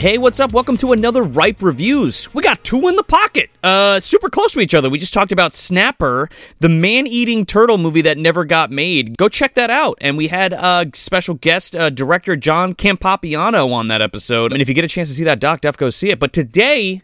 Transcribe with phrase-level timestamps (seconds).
[0.00, 0.54] Hey, what's up?
[0.54, 2.32] Welcome to another Ripe Reviews.
[2.32, 3.50] We got two in the pocket.
[3.62, 4.88] Uh, super close to each other.
[4.88, 9.18] We just talked about Snapper, the man-eating turtle movie that never got made.
[9.18, 9.98] Go check that out.
[10.00, 14.54] And we had a special guest, uh, director John Campapiano on that episode.
[14.54, 16.18] And if you get a chance to see that doc, def go see it.
[16.18, 17.02] But today,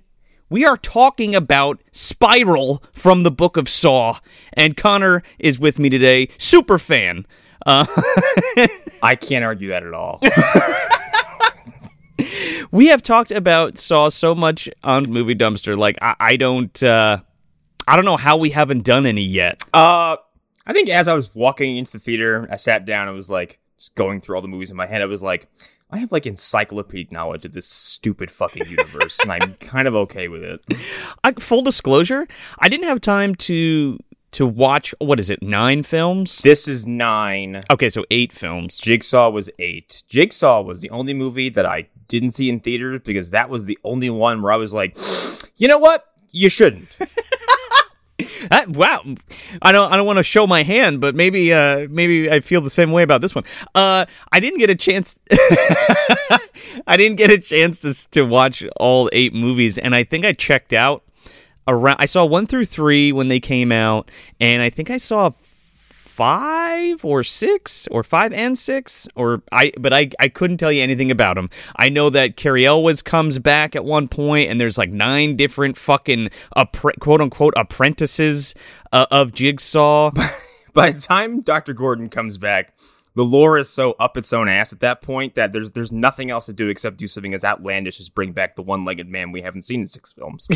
[0.48, 4.20] we are talking about Spiral from the Book of Saw.
[4.54, 7.26] And Connor is with me today, super fan.
[7.66, 7.84] Uh,
[9.02, 10.22] I can't argue that at all.
[12.70, 15.76] we have talked about Saw so much on Movie Dumpster.
[15.76, 17.20] Like I, I don't, uh,
[17.88, 19.62] I don't know how we haven't done any yet.
[19.72, 20.16] Uh,
[20.66, 23.08] I think as I was walking into the theater, I sat down.
[23.08, 25.02] and was like just going through all the movies in my head.
[25.02, 25.48] I was like,
[25.90, 30.26] I have like encyclopedic knowledge of this stupid fucking universe, and I'm kind of okay
[30.28, 30.60] with it.
[31.22, 32.26] I, full disclosure,
[32.58, 33.98] I didn't have time to
[34.32, 34.94] to watch.
[34.98, 35.42] What is it?
[35.42, 36.38] Nine films.
[36.38, 37.62] This is nine.
[37.70, 38.78] Okay, so eight films.
[38.78, 40.02] Jigsaw was eight.
[40.08, 43.78] Jigsaw was the only movie that I didn't see in theaters because that was the
[43.84, 44.96] only one where I was like,
[45.56, 46.06] you know what?
[46.32, 46.96] You shouldn't.
[48.50, 49.02] That, wow,
[49.60, 52.60] I don't I don't want to show my hand, but maybe uh, maybe I feel
[52.60, 53.44] the same way about this one.
[53.74, 55.18] Uh, I didn't get a chance.
[56.86, 60.32] I didn't get a chance to to watch all eight movies, and I think I
[60.32, 61.02] checked out
[61.68, 61.96] around.
[61.98, 65.32] I saw one through three when they came out, and I think I saw
[66.16, 70.82] five or six or five and six or I but I I couldn't tell you
[70.82, 71.50] anything about them.
[71.76, 75.76] I know that Cary Elwes comes back at one point and there's like nine different
[75.76, 76.30] fucking
[77.00, 78.54] quote unquote apprentices
[78.92, 80.10] uh, of Jigsaw.
[80.72, 81.74] By the time Dr.
[81.74, 82.72] Gordon comes back,
[83.16, 86.30] the lore is so up its own ass at that point that there's there's nothing
[86.30, 89.40] else to do except do something as outlandish as bring back the one-legged man we
[89.40, 90.46] haven't seen in six films.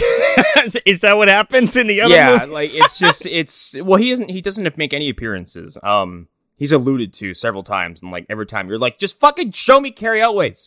[0.86, 2.14] is that what happens in the other?
[2.14, 2.52] Yeah, movie?
[2.52, 5.78] like it's just it's well he doesn't he doesn't make any appearances.
[5.82, 9.80] Um, he's alluded to several times, and like every time you're like, just fucking show
[9.80, 10.66] me Cary Elwes.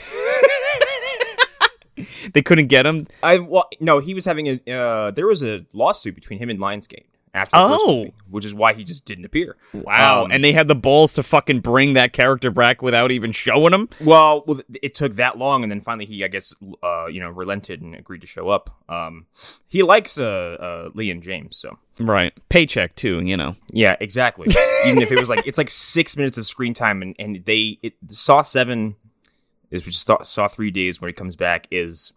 [2.33, 3.05] they couldn't get him.
[3.21, 6.59] I well no, he was having a uh, there was a lawsuit between him and
[6.59, 7.95] Lionsgate after oh.
[7.97, 9.55] movie, which is why he just didn't appear.
[9.73, 10.25] Wow!
[10.25, 13.73] Um, and they had the balls to fucking bring that character back without even showing
[13.73, 13.89] him.
[14.01, 17.29] Well, well, it took that long, and then finally he, I guess, uh, you know,
[17.29, 18.69] relented and agreed to show up.
[18.87, 19.25] Um,
[19.67, 23.55] he likes uh, uh, Leigh and James, so right paycheck too, you know.
[23.71, 24.47] Yeah, exactly.
[24.85, 27.79] even if it was like it's like six minutes of screen time, and and they
[27.81, 28.95] it, Saw Seven
[29.71, 32.13] is which Saw, Saw 3D when he comes back is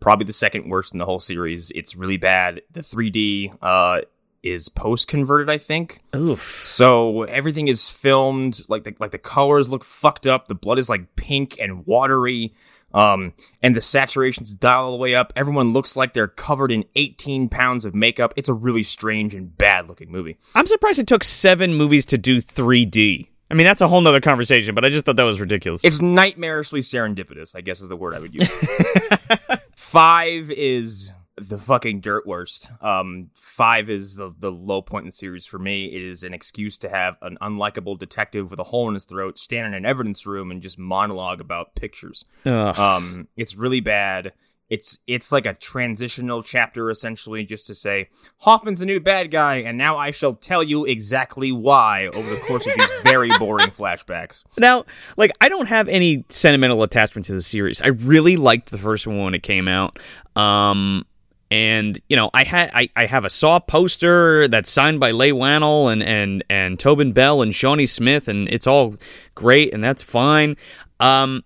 [0.00, 1.70] probably the second worst in the whole series.
[1.74, 2.60] It's really bad.
[2.70, 4.02] The 3D uh,
[4.42, 6.00] is post converted, I think.
[6.14, 6.40] Oof.
[6.40, 10.48] So everything is filmed like the like the colors look fucked up.
[10.48, 12.54] The blood is like pink and watery.
[12.94, 15.32] Um, and the saturation's dial all the way up.
[15.36, 18.32] Everyone looks like they're covered in 18 pounds of makeup.
[18.34, 20.38] It's a really strange and bad looking movie.
[20.54, 23.28] I'm surprised it took seven movies to do 3D.
[23.50, 25.82] I mean, that's a whole nother conversation, but I just thought that was ridiculous.
[25.82, 28.48] It's nightmarishly serendipitous, I guess is the word I would use.
[29.76, 32.70] Five is the fucking dirt worst.
[32.82, 35.86] Um, five is the, the low point in the series for me.
[35.86, 39.38] It is an excuse to have an unlikable detective with a hole in his throat
[39.38, 42.24] stand in an evidence room and just monologue about pictures.
[42.46, 42.78] Ugh.
[42.78, 44.32] Um, it's really bad.
[44.68, 48.10] It's it's like a transitional chapter essentially, just to say
[48.40, 52.40] Hoffman's the new bad guy, and now I shall tell you exactly why over the
[52.40, 54.44] course of these very boring flashbacks.
[54.58, 54.84] Now,
[55.16, 57.80] like I don't have any sentimental attachment to the series.
[57.80, 59.98] I really liked the first one when it came out.
[60.36, 61.06] Um,
[61.50, 65.32] and you know I had I, I have a Saw poster that's signed by Leigh
[65.32, 68.96] Whannell and and and Tobin Bell and Shawnee Smith and it's all
[69.34, 70.56] great and that's fine.
[71.00, 71.44] Um,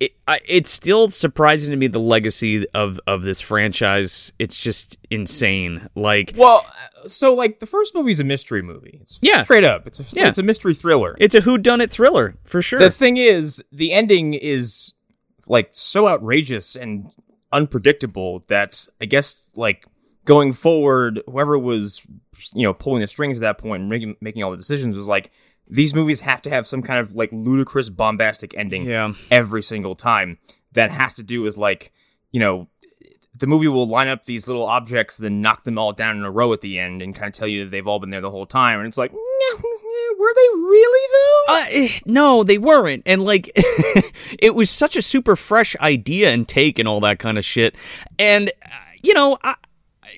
[0.00, 4.32] it, I, it's still surprising to me the legacy of of this franchise.
[4.38, 5.88] It's just insane.
[5.94, 6.64] Like, well,
[7.06, 8.98] so like the first movie is a mystery movie.
[9.02, 9.86] It's yeah, straight up.
[9.86, 10.28] It's a yeah.
[10.28, 11.16] it's a mystery thriller.
[11.20, 12.78] It's a who done it thriller for sure.
[12.78, 14.94] The thing is, the ending is
[15.46, 17.10] like so outrageous and
[17.52, 19.86] unpredictable that I guess like
[20.24, 22.02] going forward, whoever was
[22.54, 25.08] you know pulling the strings at that point and making making all the decisions was
[25.08, 25.30] like
[25.68, 29.12] these movies have to have some kind of like ludicrous bombastic ending yeah.
[29.30, 30.38] every single time
[30.72, 31.92] that has to do with like
[32.32, 32.68] you know
[33.36, 36.30] the movie will line up these little objects then knock them all down in a
[36.30, 38.30] row at the end and kind of tell you that they've all been there the
[38.30, 39.12] whole time and it's like
[40.18, 41.54] were they really though?
[41.54, 43.02] Uh, eh, no, they weren't.
[43.06, 43.50] And like,
[44.38, 47.76] it was such a super fresh idea and take and all that kind of shit.
[48.18, 48.68] And uh,
[49.02, 49.54] you know, I,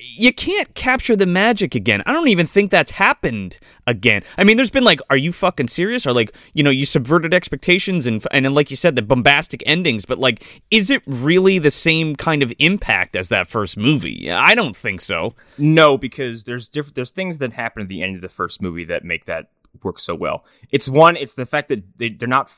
[0.00, 2.02] you can't capture the magic again.
[2.06, 4.22] I don't even think that's happened again.
[4.36, 6.06] I mean, there's been like, are you fucking serious?
[6.06, 9.62] Or like, you know, you subverted expectations and and then, like you said, the bombastic
[9.66, 10.04] endings.
[10.04, 14.30] But like, is it really the same kind of impact as that first movie?
[14.30, 15.34] I don't think so.
[15.58, 16.94] No, because there's different.
[16.94, 19.50] There's things that happen at the end of the first movie that make that
[19.82, 20.44] work so well.
[20.70, 21.16] It's one.
[21.16, 22.50] It's the fact that they, they're not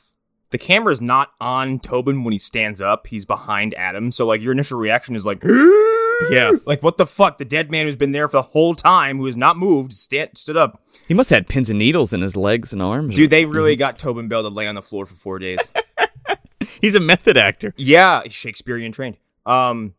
[0.54, 3.08] the camera's not on Tobin when he stands up.
[3.08, 4.12] He's behind Adam.
[4.12, 5.40] So like your initial reaction is like,
[6.30, 6.52] Yeah.
[6.66, 7.38] like what the fuck?
[7.38, 10.30] The dead man who's been there for the whole time, who has not moved, stand,
[10.34, 10.82] stood up.
[11.08, 13.14] He must have had pins and needles in his legs and arms.
[13.14, 15.58] Dude, they really got Tobin Bell to lay on the floor for four days.
[16.80, 17.74] He's a method actor.
[17.76, 19.16] yeah, Shakespearean trained.
[19.44, 19.94] Um,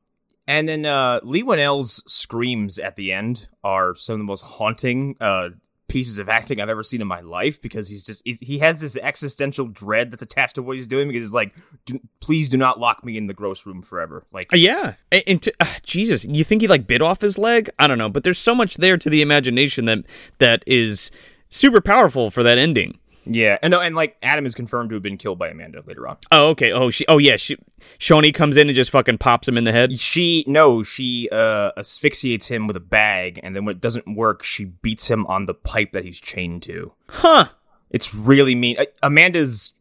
[0.47, 5.15] and then uh, Leigh Whannell's screams at the end are some of the most haunting
[5.19, 5.49] uh,
[5.87, 8.97] pieces of acting I've ever seen in my life because he's just he has this
[8.97, 11.55] existential dread that's attached to what he's doing because he's like,
[11.85, 14.23] do, please do not lock me in the gross room forever.
[14.31, 14.95] Like, Uh, Yeah.
[15.11, 17.69] And, and to, uh, Jesus, you think he like bit off his leg?
[17.77, 19.99] I don't know, but there's so much there to the imagination that
[20.39, 21.11] that is
[21.49, 22.97] super powerful for that ending.
[23.25, 26.07] Yeah, and no, and like Adam is confirmed to have been killed by Amanda later
[26.07, 26.17] on.
[26.31, 26.71] Oh, okay.
[26.71, 27.05] Oh, she.
[27.07, 27.35] Oh, yeah.
[27.35, 27.57] She.
[27.97, 29.99] Shawnee comes in and just fucking pops him in the head.
[29.99, 34.43] She no, she uh, asphyxiates him with a bag, and then when it doesn't work,
[34.43, 36.93] she beats him on the pipe that he's chained to.
[37.09, 37.45] Huh.
[37.89, 38.77] It's really mean.
[39.01, 39.73] Amanda's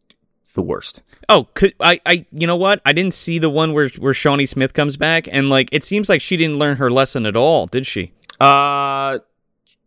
[0.54, 1.02] the worst.
[1.28, 2.00] Oh, could I?
[2.06, 2.26] I.
[2.32, 2.80] You know what?
[2.84, 6.08] I didn't see the one where where Shawnee Smith comes back, and like it seems
[6.08, 8.12] like she didn't learn her lesson at all, did she?
[8.40, 9.18] Uh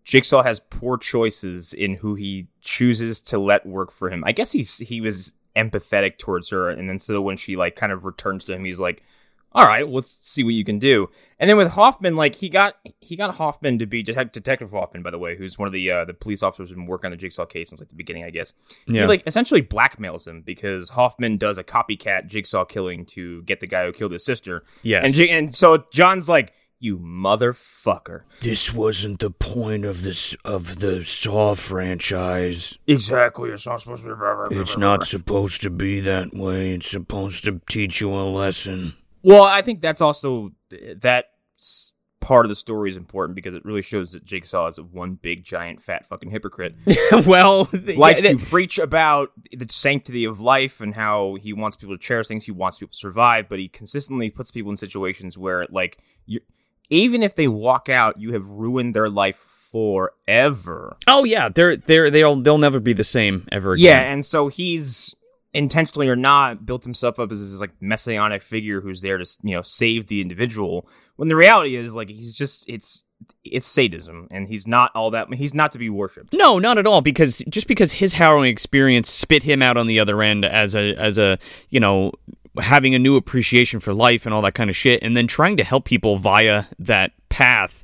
[0.07, 4.24] Jigsaw has poor choices in who he chooses to let work for him.
[4.25, 7.92] I guess he's he was empathetic towards her, and then so when she like kind
[7.92, 9.04] of returns to him, he's like,
[9.51, 11.09] "All right, let's see what you can do."
[11.39, 15.04] And then with Hoffman, like he got he got Hoffman to be detec- Detective Hoffman,
[15.04, 17.12] by the way, who's one of the uh, the police officers who's been working on
[17.12, 18.53] the Jigsaw case since like the beginning, I guess.
[18.88, 19.01] Yeah.
[19.01, 23.68] He like essentially blackmails him because Hoffman does a copycat Jigsaw killing to get the
[23.68, 24.63] guy who killed his sister.
[24.83, 25.19] Yes.
[25.19, 31.03] and and so John's like, "You motherfucker." This wasn't the point of this of the
[31.03, 32.79] Saw franchise.
[32.88, 33.50] Exactly.
[33.50, 34.56] It's not supposed to be.
[34.56, 36.74] It's not supposed to be that way.
[36.74, 38.94] It's supposed to teach you a lesson.
[39.24, 40.51] Well, I think that's also
[41.01, 41.25] that
[42.27, 45.13] part of the story is important because it really shows that Jigsaw is a one
[45.13, 46.75] big giant fat fucking hypocrite.
[47.25, 51.95] well, Likes yeah, to preach about the sanctity of life and how he wants people
[51.95, 55.38] to cherish things, he wants people to survive, but he consistently puts people in situations
[55.38, 56.41] where, like, you,
[56.89, 60.98] even if they walk out, you have ruined their life forever.
[61.07, 63.86] Oh yeah, they're they're they'll they'll never be the same ever again.
[63.86, 65.16] Yeah, and so he's
[65.54, 69.56] intentionally or not built himself up as this like messianic figure who's there to you
[69.56, 70.88] know save the individual.
[71.16, 73.04] When the reality is like he's just it's
[73.44, 75.34] it's sadism, and he's not all that.
[75.34, 76.34] He's not to be worshipped.
[76.34, 77.01] No, not at all.
[77.01, 80.94] Because just because his harrowing experience spit him out on the other end as a
[80.95, 81.39] as a
[81.69, 82.12] you know
[82.59, 85.57] having a new appreciation for life and all that kind of shit, and then trying
[85.57, 87.83] to help people via that path.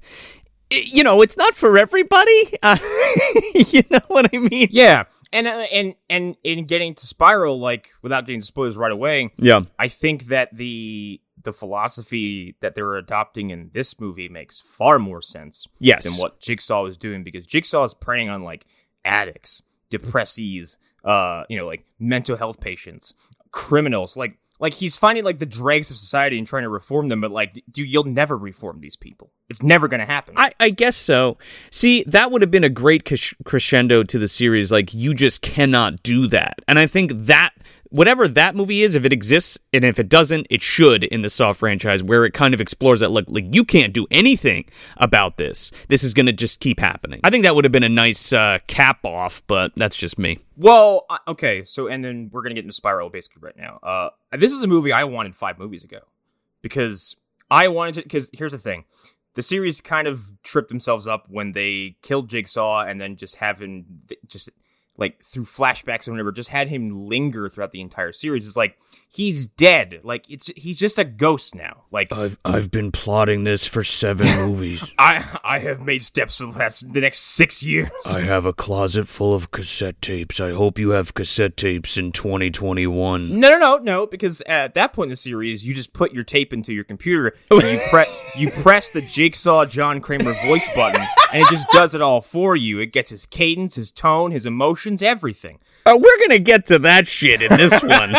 [0.72, 2.58] You know, it's not for everybody.
[2.64, 2.78] Uh,
[3.70, 4.70] you know what I mean?
[4.72, 8.92] Yeah, and uh, and and in getting to Spiral, like without getting to spoilers right
[8.92, 9.62] away, Yeah.
[9.78, 15.22] I think that the the philosophy that they're adopting in this movie makes far more
[15.22, 16.06] sense Yes.
[16.06, 18.66] than what Jigsaw was doing because Jigsaw is preying on like
[19.04, 19.62] addicts,
[19.92, 23.14] depressees, uh, you know, like mental health patients,
[23.52, 27.20] criminals, like like he's finding like the dregs of society and trying to reform them,
[27.20, 29.34] but like, dude, you'll never reform these people.
[29.50, 30.36] It's never gonna happen.
[30.38, 31.38] I, I guess so.
[31.70, 34.72] See, that would have been a great cres- crescendo to the series.
[34.72, 36.60] Like, you just cannot do that.
[36.66, 37.52] And I think that,
[37.94, 41.30] whatever that movie is, if it exists, and if it doesn't, it should in the
[41.30, 44.66] Saw franchise, where it kind of explores that, like, like you can't do anything
[44.98, 45.72] about this.
[45.90, 47.22] This is going to just keep happening.
[47.24, 50.40] I think that would have been a nice uh, cap off, but that's just me.
[50.58, 53.80] Well, okay, so and then we're gonna get into Spiral basically right now.
[53.82, 56.00] Uh, this is a movie I wanted five movies ago
[56.62, 57.16] because
[57.50, 58.02] I wanted to.
[58.04, 58.86] Because here's the thing,
[59.36, 63.86] the series kind of tripped themselves up when they killed Jigsaw and then just having
[64.28, 64.50] just
[64.98, 68.48] like through flashbacks or whatever, just had him linger throughout the entire series.
[68.48, 68.78] It's like
[69.14, 70.02] he's dead.
[70.04, 71.84] Like it's he's just a ghost now.
[71.92, 74.94] Like I've I've been plotting this for seven movies.
[74.98, 77.90] I I have made steps for the last the next six years.
[78.16, 80.40] I have a closet full of cassette tapes.
[80.40, 83.40] I hope you have cassette tapes in 2021.
[83.40, 84.08] No, no, no, no.
[84.08, 87.36] Because at that point in the series, you just put your tape into your computer
[87.52, 88.06] and you pre-
[88.38, 92.56] you press the Jigsaw John Kramer voice button, and it just does it all for
[92.56, 92.80] you.
[92.80, 95.60] It gets his cadence, his tone, his emotions, everything.
[95.86, 98.16] Uh, we're gonna get to that shit in this one.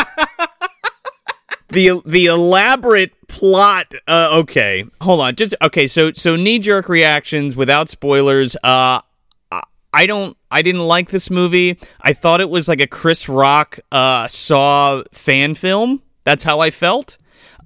[1.74, 3.92] The the elaborate plot.
[4.06, 5.34] Uh, okay, hold on.
[5.36, 5.86] Just okay.
[5.86, 8.56] So so knee jerk reactions without spoilers.
[8.56, 9.00] Uh,
[9.92, 10.36] I- don't.
[10.50, 11.78] I didn't like this movie.
[12.00, 16.02] I thought it was like a Chris Rock uh Saw fan film.
[16.24, 17.18] That's how I felt.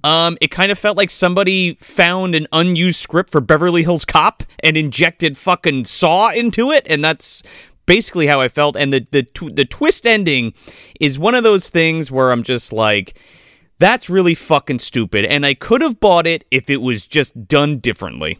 [0.03, 4.43] Um, it kind of felt like somebody found an unused script for Beverly Hills Cop
[4.63, 7.43] and injected fucking Saw into it, and that's
[7.85, 8.77] basically how I felt.
[8.77, 10.53] And the the tw- the twist ending
[10.99, 13.19] is one of those things where I'm just like,
[13.79, 15.25] that's really fucking stupid.
[15.25, 18.39] And I could have bought it if it was just done differently.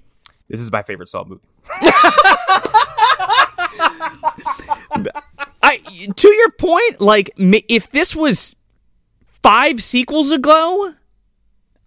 [0.49, 1.41] This is my favorite Saw movie.
[5.61, 5.77] I
[6.15, 8.55] to your point, like if this was
[9.25, 10.93] five sequels ago,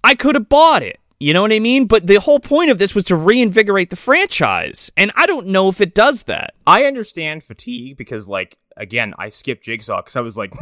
[0.05, 0.99] I could have bought it.
[1.23, 1.87] You know what I mean?
[1.87, 5.69] But the whole point of this was to reinvigorate the franchise, and I don't know
[5.69, 6.55] if it does that.
[6.67, 10.55] I understand fatigue because, like, again, I skipped Jigsaw because I was like,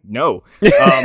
[0.04, 0.42] no.
[0.62, 1.04] Um,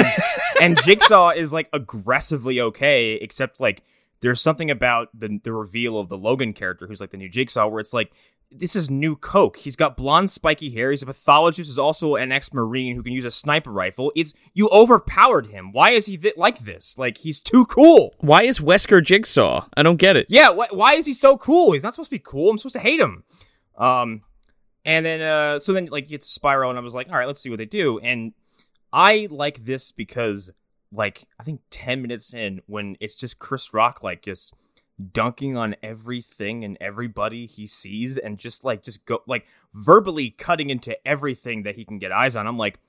[0.61, 3.83] and Jigsaw is like aggressively okay, except like
[4.21, 7.67] there's something about the the reveal of the Logan character, who's like the new Jigsaw,
[7.67, 8.11] where it's like
[8.55, 9.57] this is new Coke.
[9.57, 10.91] He's got blonde, spiky hair.
[10.91, 11.69] He's a pathologist.
[11.69, 14.11] He's also an ex-marine who can use a sniper rifle.
[14.15, 15.71] It's you overpowered him.
[15.71, 16.97] Why is he th- like this?
[16.97, 18.13] Like he's too cool.
[18.19, 19.67] Why is Wesker Jigsaw?
[19.75, 20.27] I don't get it.
[20.29, 20.53] Yeah.
[20.53, 21.71] Wh- why is he so cool?
[21.71, 22.51] He's not supposed to be cool.
[22.51, 23.23] I'm supposed to hate him.
[23.77, 24.21] Um,
[24.85, 27.39] and then uh, so then like it's Spiral, and I was like, all right, let's
[27.39, 27.99] see what they do.
[27.99, 28.33] And
[28.91, 30.51] I like this because
[30.91, 34.53] like I think ten minutes in, when it's just Chris Rock like just
[35.11, 40.69] dunking on everything and everybody he sees and just like just go like verbally cutting
[40.69, 42.47] into everything that he can get eyes on.
[42.47, 42.79] I'm like,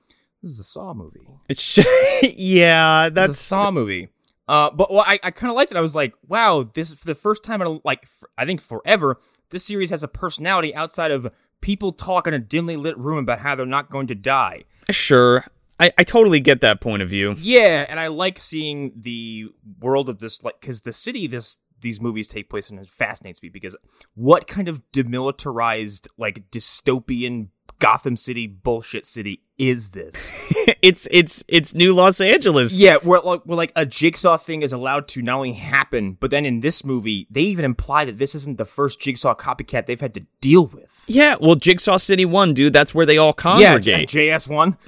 [0.41, 1.27] this is a Saw movie.
[1.49, 4.09] It's just, yeah, It's a Saw movie.
[4.47, 5.77] Uh, but well, I, I kind of liked it.
[5.77, 9.19] I was like, wow, this for the first time in like f- I think forever,
[9.49, 11.31] this series has a personality outside of
[11.65, 14.63] people talk in a dimly lit room about how they're not going to die.
[14.91, 15.45] sure.
[15.79, 17.33] I, I totally get that point of view.
[17.39, 19.47] Yeah, and I like seeing the
[19.81, 23.43] world of this, like, because the city this these movies take place in it fascinates
[23.43, 23.75] me because
[24.13, 30.31] what kind of demilitarized, like, dystopian Gotham City bullshit city is this?
[30.81, 32.77] it's it's it's New Los Angeles.
[32.77, 36.31] yeah, where like, where like a jigsaw thing is allowed to not only happen, but
[36.31, 40.01] then in this movie, they even imply that this isn't the first jigsaw copycat they've
[40.01, 41.05] had to deal with.
[41.07, 42.73] Yeah, well, Jigsaw City One, dude.
[42.73, 44.09] That's where they all Yeah, congregate.
[44.09, 44.77] JS one.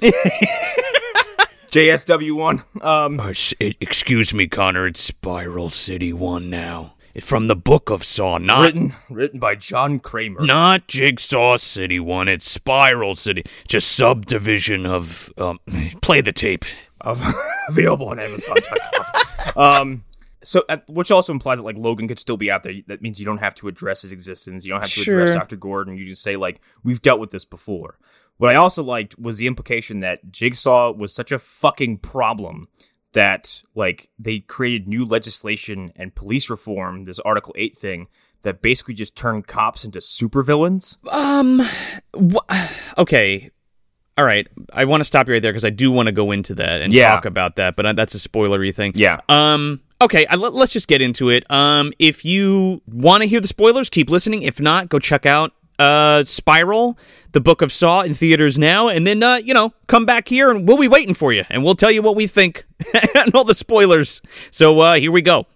[1.70, 2.62] JSW one.
[2.80, 4.86] Um s- excuse me, Connor.
[4.86, 6.94] It's Spiral City 1 now.
[7.18, 10.40] It's from the Book of Saw, not written written by John Kramer.
[10.46, 13.42] Not Jigsaw City 1, it's Spiral City.
[13.64, 15.32] It's a subdivision of.
[15.36, 15.58] Um,
[16.00, 16.64] play the tape.
[17.00, 17.20] of
[17.68, 19.52] available on Amazon.com.
[19.56, 20.04] um,
[20.44, 22.74] so uh, which also implies that like Logan could still be out there.
[22.86, 24.64] That means you don't have to address his existence.
[24.64, 25.96] You don't have to address Doctor Gordon.
[25.96, 27.98] You just say like we've dealt with this before.
[28.36, 32.68] What I also liked was the implication that Jigsaw was such a fucking problem
[33.12, 38.08] that like they created new legislation and police reform, this Article Eight thing
[38.42, 40.96] that basically just turned cops into supervillains.
[41.12, 41.60] Um,
[42.16, 43.50] wh- okay.
[44.16, 44.48] All right.
[44.72, 46.82] I want to stop you right there because I do want to go into that
[46.82, 47.08] and Yeah.
[47.12, 48.92] talk about that, but uh, that's a spoilery thing.
[48.96, 49.20] Yeah.
[49.28, 49.80] Um.
[50.00, 50.26] Okay.
[50.26, 51.48] I, let, let's just get into it.
[51.50, 51.92] Um.
[51.98, 54.42] If you want to hear the spoilers, keep listening.
[54.42, 56.98] If not, go check out uh Spiral,
[57.32, 60.50] the Book of Saw in theaters now, and then uh you know come back here
[60.50, 62.66] and we'll be waiting for you, and we'll tell you what we think
[63.14, 64.20] and all the spoilers.
[64.50, 65.46] So uh here we go.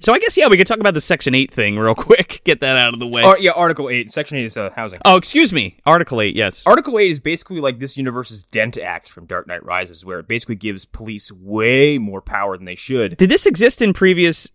[0.00, 2.40] So I guess yeah, we could talk about the Section Eight thing real quick.
[2.44, 3.22] Get that out of the way.
[3.22, 5.00] Or yeah, Article Eight, Section Eight is uh, housing.
[5.04, 5.76] oh, excuse me.
[5.86, 6.34] Article Eight.
[6.34, 6.64] Yes.
[6.66, 10.26] Article 8 is basically like this universe's Dent Act from Dark Knight Rises, where it
[10.26, 13.16] basically gives police way more power than they should.
[13.16, 14.50] Did this exist in previous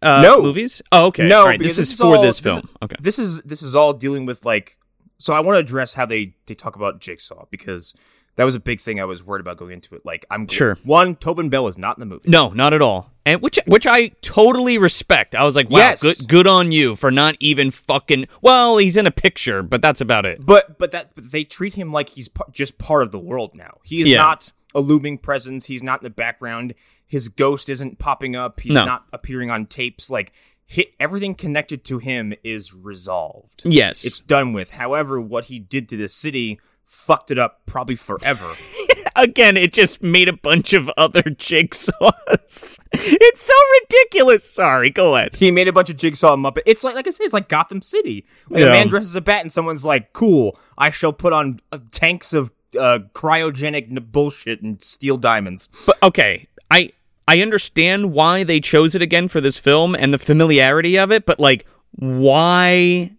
[0.00, 0.42] uh, No.
[0.42, 0.80] movies?
[0.92, 1.28] Oh, okay.
[1.28, 2.68] No, right, this, is, for all- this film.
[2.82, 2.96] okay.
[3.00, 4.78] This is this is all dealing with like
[5.18, 7.94] so I want to address how they they talk about Jigsaw because
[8.36, 10.04] that was a big thing I was worried about going into it.
[10.06, 10.76] Like I'm Sure.
[10.84, 12.30] One, Tobin Bell is not in the movie.
[12.30, 13.10] No, not at all.
[13.26, 15.34] And which which I totally respect.
[15.36, 16.00] I was like, wow, Yes.
[16.02, 18.26] good good on you for not even fucking.
[18.40, 20.44] Well, he's in a picture, but that's about it.
[20.44, 23.54] But but that but they treat him like he's par- just part of the world
[23.54, 23.78] now.
[23.84, 24.16] He is Yeah.
[24.18, 25.66] not a looming presence.
[25.66, 26.74] He's not in the background.
[27.06, 28.60] His ghost isn't popping up.
[28.60, 28.84] He's No.
[28.84, 30.08] not appearing on tapes.
[30.10, 30.32] Like
[30.74, 33.62] hi everything connected to him is resolved.
[33.64, 34.70] Yes, It's done with.
[34.72, 38.52] However, what he did to the city fucked it up probably forever.
[39.16, 41.22] again, it just made a bunch of other
[41.82, 42.78] jigsaws.
[42.92, 44.48] it's so ridiculous.
[44.48, 45.36] Sorry, go ahead.
[45.36, 46.62] he made a bunch of jigsaw muppet.
[46.66, 48.26] It's like like I said, it's like Gotham City.
[48.48, 48.66] Like Yeah.
[48.68, 52.32] a man dresses a bat and someone's like, "Cool, I shall put on uh, tanks
[52.32, 56.90] of uh, cryogenic n- bullshit and steal diamonds." But okay, I
[57.28, 61.26] I understand why they chose it again for this film and the familiarity of it,
[61.26, 63.12] but like, why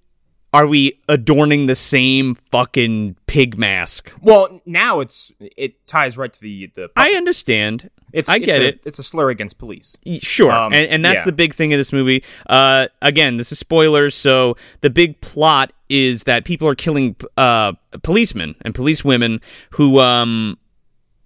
[0.53, 4.11] are we adorning the same fucking pig mask?
[4.21, 6.91] Well, now it's it ties right to the the.
[6.95, 7.89] I understand.
[8.13, 8.83] It's I it's get a- it.
[8.85, 9.97] It's a slur against police.
[10.21, 11.25] Sure, Um, and, and that's yeah.
[11.25, 12.23] the big thing of this movie.
[12.47, 17.73] Uh, again, this is spoilers, so the big plot is that people are killing uh,
[18.03, 19.41] policemen and police women
[19.71, 20.57] who um,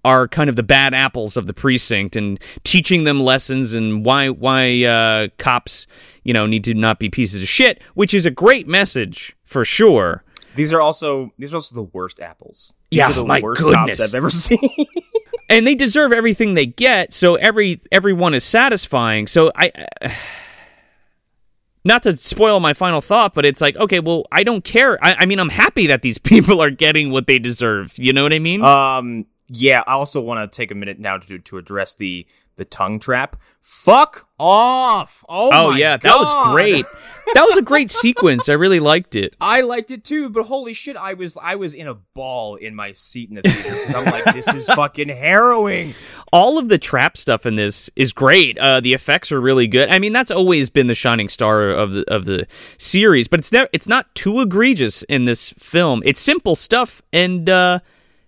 [0.03, 4.29] are kind of the bad apples of the precinct and teaching them lessons and why
[4.29, 5.87] why uh, cops
[6.23, 9.65] you know need to not be pieces of shit, which is a great message for
[9.65, 10.23] sure.
[10.57, 12.73] These are also these are also the worst apples.
[12.91, 13.99] These Yeah, are the my worst goodness.
[13.99, 14.59] cops I've ever seen.
[15.49, 19.71] and they deserve everything they get so every everyone is satisfying so i
[21.85, 25.15] not to spoil my final thought but it's like okay well i don't care i,
[25.19, 28.33] I mean i'm happy that these people are getting what they deserve you know what
[28.33, 31.95] i mean um, yeah, I also want to take a minute now to to address
[31.95, 33.35] the the tongue trap.
[33.61, 35.25] Fuck off!
[35.27, 36.85] Oh, Oh yeah, that was great.
[37.33, 38.47] That was a great sequence.
[38.47, 39.35] I really liked it.
[39.41, 42.73] I liked it too, but holy shit, I was I was in a ball in
[42.75, 45.95] my seat in the theater I'm like, this is fucking harrowing.
[46.31, 48.57] all of the trap stuff in this is great.
[48.57, 49.89] Uh, the effects are really good.
[49.89, 52.47] I mean, that's always been the shining star of the of the
[52.77, 56.01] series, but it's never it's not too egregious in this film.
[56.05, 57.79] It's simple stuff and uh,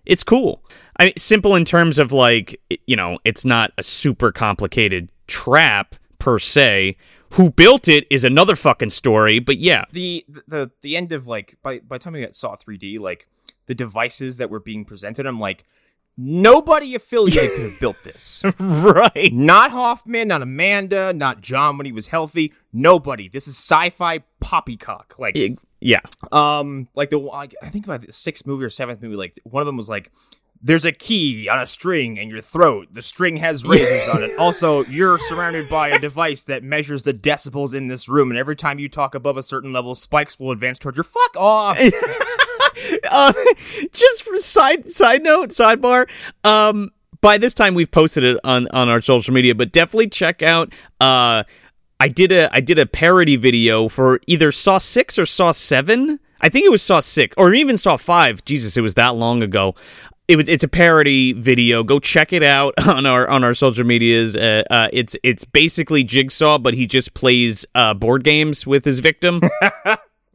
[0.04, 0.62] it's cool.
[1.00, 5.96] I mean, simple in terms of like you know, it's not a super complicated trap
[6.18, 6.96] per se.
[7.34, 11.56] Who built it is another fucking story, but yeah, the the the end of like
[11.62, 13.26] by by the time we got saw 3D, like
[13.66, 15.64] the devices that were being presented, I'm like,
[16.18, 18.42] nobody affiliated could have built this.
[18.58, 19.32] right.
[19.32, 22.52] Not Hoffman, not Amanda, not John when he was healthy.
[22.72, 23.28] Nobody.
[23.28, 25.14] This is sci-fi poppycock.
[25.18, 25.36] Like
[25.80, 26.00] Yeah.
[26.32, 29.66] um like the I think about the sixth movie or seventh movie, like one of
[29.66, 30.10] them was like
[30.62, 32.88] there's a key on a string in your throat.
[32.92, 34.38] The string has razors on it.
[34.38, 38.56] Also, you're surrounded by a device that measures the decibels in this room, and every
[38.56, 41.78] time you talk above a certain level, spikes will advance toward your fuck off.
[43.10, 43.32] uh,
[43.92, 46.08] just for side side note sidebar
[46.44, 46.90] um
[47.20, 50.72] by this time we've posted it on on our social media but definitely check out
[51.00, 51.42] uh
[51.98, 56.18] i did a i did a parody video for either saw 6 or saw 7
[56.40, 59.42] i think it was saw 6 or even saw 5 jesus it was that long
[59.42, 59.74] ago
[60.30, 63.84] it was it's a parody video go check it out on our on our social
[63.84, 68.84] medias uh, uh it's it's basically jigsaw but he just plays uh board games with
[68.84, 69.40] his victim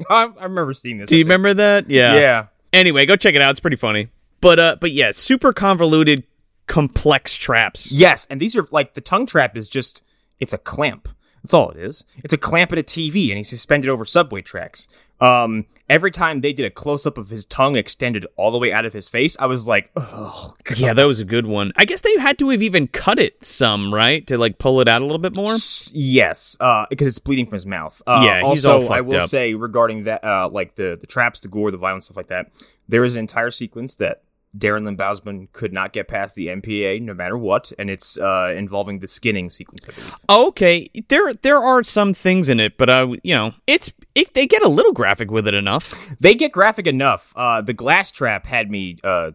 [0.09, 1.09] I, I remember seeing this.
[1.09, 2.45] do you remember that Yeah.
[2.73, 3.51] Anyway, go check it out.
[3.51, 4.09] It's pretty funny.
[4.41, 6.25] But uh but yeah, super convoluted
[6.67, 7.91] complex traps.
[7.91, 10.03] Yes, and these are like the tongue trap is just
[10.39, 11.07] it's a clamp.
[11.41, 12.03] That's all it is.
[12.23, 14.87] It's a clamp at a TV, and he's suspended over subway tracks.
[15.21, 18.73] Um, every time they did a close up of his tongue extended all the way
[18.73, 21.71] out of his face, I was like, oh, Yeah, that was a good one.
[21.77, 24.27] I guess they had to have even cut it some, right?
[24.27, 25.55] To like pull it out a little bit more.
[25.93, 28.01] yes, uh, because it's bleeding from his mouth.
[28.05, 29.29] Uh, Yeah, he's also, all I will up.
[29.29, 32.51] say regarding that, uh, like the the traps, the gore, the violence, stuff like that.
[32.87, 34.21] There is an entire sequence that
[34.57, 38.53] Darren Lynn Bousman could not get past the MPA no matter what, and it's uh,
[38.55, 39.85] involving the skinning sequence,
[40.29, 40.47] I.
[40.47, 44.47] Okay, there there are some things in it, but uh, you know, it's it, they
[44.47, 45.93] get a little graphic with it enough.
[46.19, 47.33] They get graphic enough.
[47.35, 49.31] Uh, the glass trap had me uh,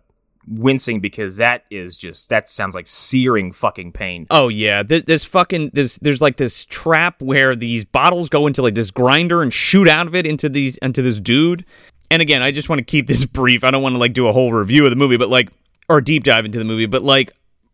[0.51, 4.27] wincing because that is just that sounds like searing fucking pain.
[4.31, 8.63] Oh yeah, there, there's fucking there's there's like this trap where these bottles go into
[8.63, 11.65] like this grinder and shoot out of it into these into this dude.
[12.11, 13.65] And again, I just want to keep this brief.
[13.65, 15.51] I don't want to like do a whole review of the movie, but like
[15.89, 17.33] or deep dive into the movie, but like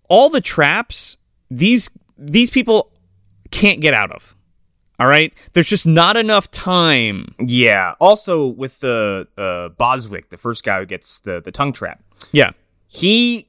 [0.09, 1.17] all the traps
[1.51, 2.91] these these people
[3.51, 4.35] can't get out of.
[4.99, 5.33] All right?
[5.53, 7.35] There's just not enough time.
[7.39, 7.95] Yeah.
[8.01, 12.53] Also with the uh, Boswick, the first guy who gets the the tongue trap, Yeah.
[12.89, 13.49] he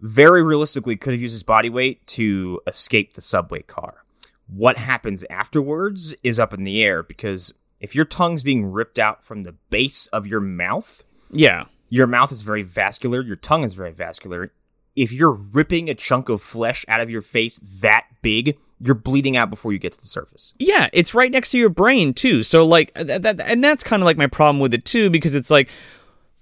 [0.00, 4.04] very realistically could have used his body weight to escape the subway car.
[4.48, 9.24] What happens afterwards is up in the air because if your tongue's being ripped out
[9.24, 11.64] from the base of your mouth, Yeah.
[11.90, 14.52] your mouth is very vascular, your tongue is very vascular.
[14.96, 19.36] If you're ripping a chunk of flesh out of your face that big, you're bleeding
[19.36, 20.54] out before you get to the surface.
[20.58, 22.42] Yeah, it's right next to your brain too.
[22.42, 25.34] So like that, that and that's kind of like my problem with it too because
[25.34, 25.68] it's like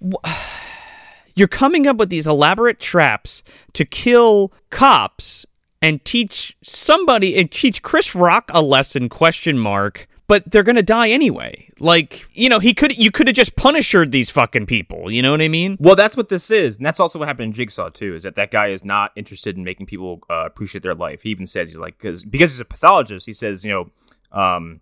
[0.03, 0.15] wh-
[1.35, 3.41] you're coming up with these elaborate traps
[3.73, 5.45] to kill cops
[5.81, 10.81] and teach somebody and teach Chris Rock a lesson question mark but they're going to
[10.81, 11.67] die anyway.
[11.81, 15.31] Like, you know, he could you could have just punished these fucking people, you know
[15.31, 15.75] what I mean?
[15.77, 18.15] Well, that's what this is, and that's also what happened in Jigsaw too.
[18.15, 21.23] Is that that guy is not interested in making people uh, appreciate their life.
[21.23, 23.25] He even says he's like because because he's a pathologist.
[23.25, 23.91] He says you know,
[24.31, 24.79] um,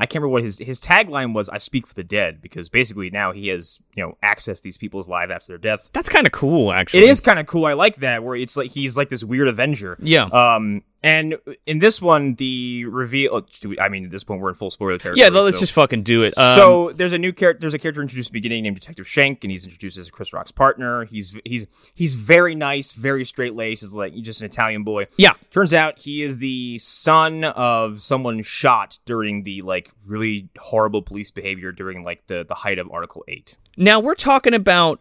[0.00, 1.48] I can't remember what his his tagline was.
[1.48, 5.06] I speak for the dead because basically now he has you know accessed these people's
[5.06, 5.90] lives after their death.
[5.92, 7.04] That's kind of cool actually.
[7.04, 7.66] It is kind of cool.
[7.66, 9.96] I like that where it's like he's like this weird Avenger.
[10.00, 10.24] Yeah.
[10.24, 13.30] Um, and in this one, the reveal.
[13.36, 15.20] oh, do we- I mean, at this point, we're in full spoiler territory.
[15.22, 16.36] yeah, let's so- just fucking do it.
[16.36, 17.60] Um, so there's a new character.
[17.60, 20.32] There's a character introduced at the beginning named Detective Schenk, and he's introduced as Chris
[20.32, 21.04] Rock's partner.
[21.04, 23.82] He's he's he's very nice, very straight laced.
[23.82, 25.06] Is like just an Italian boy.
[25.16, 25.34] Yeah.
[25.52, 31.30] Turns out he is the son of someone shot during the like really horrible police
[31.30, 33.56] behavior during like the the height of Article Eight.
[33.76, 35.00] Now we're talking about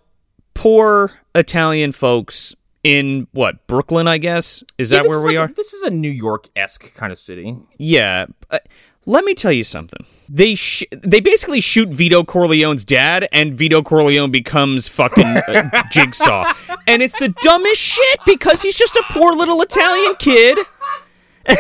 [0.53, 2.55] poor Italian folks
[2.88, 4.63] in what Brooklyn, I guess.
[4.78, 5.52] Is that this where is we like are?
[5.52, 7.56] a- this is a New York esque kind of city.
[7.78, 8.26] yeah.
[8.50, 8.60] Uh,
[9.06, 10.06] let me tell you something.
[10.28, 16.52] They sh- they basically shoot Vito Corleone's dad, and Vito Corleone becomes fucking uh, Jigsaw,
[16.88, 20.58] and it's the dumbest shit because he's just a poor little Italian kid.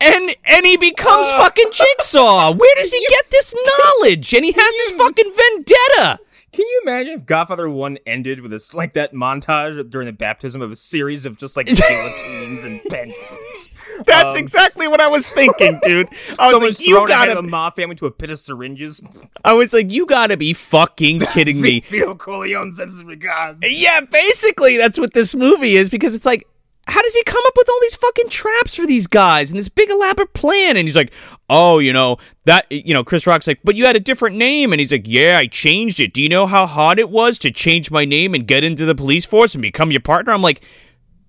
[0.00, 2.52] And and he becomes fucking Jigsaw.
[2.52, 4.34] Where does he get this knowledge?
[4.34, 6.18] And he has his fucking vendetta.
[6.54, 10.62] Can you imagine if Godfather One ended with this like that montage during the baptism
[10.62, 13.70] of a series of just like guillotines and pendulums?
[14.06, 16.08] That's Um, exactly what I was thinking, dude.
[16.38, 17.42] I was like, you gotta.
[17.42, 19.00] mob family to a pit of syringes.
[19.44, 21.80] I was like, you gotta be fucking kidding me.
[21.80, 23.58] Vito Corleone sends his regards.
[23.68, 26.46] Yeah, basically, that's what this movie is because it's like,
[26.86, 29.68] how does he come up with all these fucking traps for these guys and this
[29.68, 30.76] big elaborate plan?
[30.76, 31.12] And he's like,
[31.48, 34.72] oh, you know, that, you know, Chris Rock's like, but you had a different name.
[34.72, 36.12] And he's like, yeah, I changed it.
[36.12, 38.94] Do you know how hard it was to change my name and get into the
[38.94, 40.32] police force and become your partner?
[40.32, 40.62] I'm like,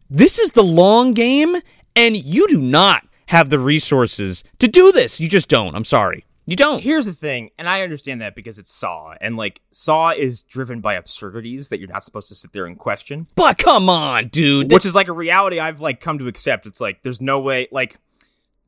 [0.10, 1.56] this is the long game,
[1.96, 5.20] and you do not have the resources to do this.
[5.20, 5.76] You just don't.
[5.76, 6.25] I'm sorry.
[6.48, 6.82] You don't.
[6.82, 10.80] Here's the thing, and I understand that because it's Saw, and like Saw is driven
[10.80, 13.28] by absurdities that you're not supposed to sit there and question.
[13.34, 14.72] But come on, dude.
[14.72, 16.68] which is like a reality I've like come to accept.
[16.68, 17.98] It's like there's no way like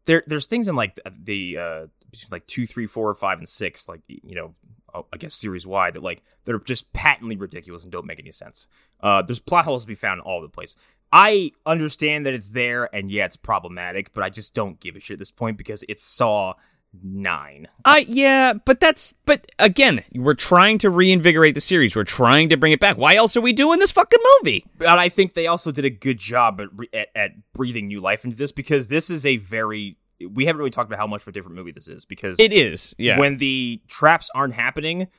[0.05, 3.87] there there's things in like the, uh between, like two, three, four, five, and six,
[3.87, 4.55] like you know,
[4.93, 8.31] uh, I guess series wide that like they're just patently ridiculous and don't make any
[8.31, 8.67] sense.
[9.01, 10.75] Uh, there's plot holes to be found all over the place.
[11.11, 14.99] I understand that it's there, and yeah, it's problematic, but I just don't give a
[14.99, 16.55] shit at this point because it's Saw
[17.03, 17.67] nine.
[17.85, 21.95] I yeah, but that's but again, we're trying to reinvigorate the series.
[21.95, 22.97] We're trying to bring it back.
[22.97, 24.65] Why else are we doing this fucking movie?
[24.77, 28.23] But I think they also did a good job at, at at breathing new life
[28.25, 29.97] into this because this is a very
[30.29, 32.51] we haven't really talked about how much of a different movie this is because It
[32.51, 32.95] is.
[32.97, 33.19] Yeah.
[33.19, 35.09] when the traps aren't happening,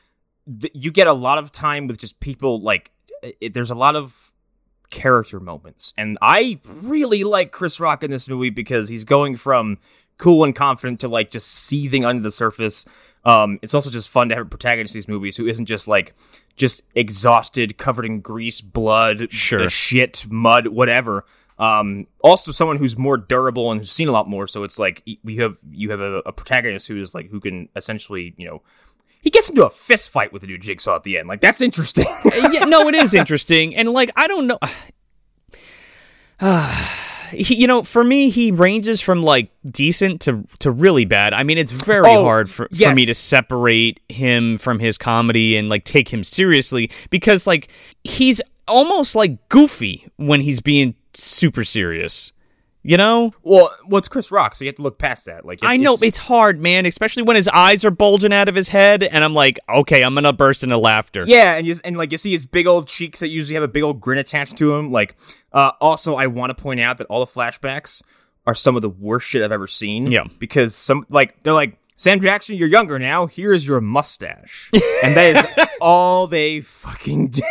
[0.61, 2.91] th- you get a lot of time with just people like
[3.23, 4.33] it, there's a lot of
[4.91, 9.79] character moments, and I really like Chris Rock in this movie because he's going from
[10.19, 12.85] cool and confident to like just seething under the surface.
[13.25, 15.89] Um, it's also just fun to have a protagonist in these movies who isn't just
[15.89, 16.15] like
[16.57, 19.69] just exhausted, covered in grease, blood, Sure.
[19.69, 21.25] shit, mud, whatever.
[21.59, 24.47] Um, also someone who's more durable and who's seen a lot more.
[24.47, 27.69] So it's like we have you have a, a protagonist who is like who can
[27.75, 28.63] essentially you know
[29.21, 31.27] he gets into a fist fight with the new jigsaw at the end.
[31.29, 32.07] Like that's interesting.
[32.53, 34.59] yeah, no, it is interesting, and like I don't know.
[37.31, 41.33] he, you know, for me, he ranges from like decent to to really bad.
[41.33, 45.57] I mean, it's very Oh, hard for, for me to separate him from his comedy
[45.57, 47.69] and like take him seriously because like
[48.05, 52.33] he's almost like goofy when he's being super serious.
[52.85, 54.55] You know, well, what's Chris Rock?
[54.55, 55.45] So you have to look past that.
[55.45, 58.55] Like it- I know it's hard, man, especially when his eyes are bulging out of
[58.55, 61.25] his head, and I'm like, okay, I'm gonna burst into laughter.
[61.27, 63.69] Yeah, and you and like you see his big old cheeks that usually have a
[63.69, 64.93] big old grin attached to him.
[64.93, 65.17] Like,
[65.53, 68.01] uh, also I want to point out that all the flashbacks
[68.47, 70.11] are some of the worst shit I've ever seen.
[70.11, 70.25] Yeah.
[70.39, 73.27] because some like they're like Sam Jackson, you're younger now.
[73.27, 74.71] Here is your mustache,
[75.03, 77.45] and that is all they fucking did.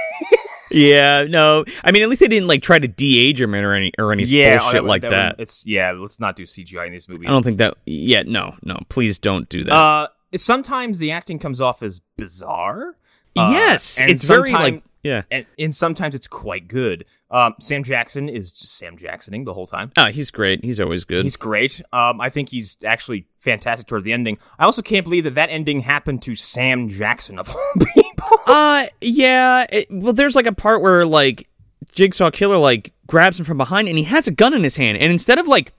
[0.72, 1.66] Yeah, no.
[1.84, 4.24] I mean, at least they didn't like try to de-age him or any or any
[4.24, 5.36] Yeah, bullshit would- like would- that.
[5.40, 5.92] It's yeah.
[5.92, 7.28] Let's not do CGI in these movies.
[7.28, 7.76] I don't think that.
[7.86, 8.80] Yeah, no, no.
[8.90, 9.74] Please don't do that.
[9.74, 12.96] Uh, sometimes the acting comes off as bizarre.
[13.36, 15.22] Uh, yes, and it's very like yeah.
[15.32, 17.06] and, and sometimes it's quite good.
[17.30, 19.92] Um, Sam Jackson is just Sam Jacksoning the whole time.
[19.98, 20.64] Oh, he's great.
[20.64, 21.24] He's always good.
[21.24, 21.82] He's great.
[21.92, 24.38] Um, I think he's actually fantastic toward the ending.
[24.58, 28.38] I also can't believe that that ending happened to Sam Jackson of all people.
[28.48, 29.66] uh, yeah.
[29.70, 31.48] It, well, there's like a part where like
[31.94, 34.98] Jigsaw Killer like grabs him from behind and he has a gun in his hand,
[34.98, 35.74] and instead of like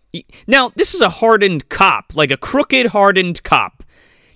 [0.47, 3.85] now this is a hardened cop, like a crooked hardened cop.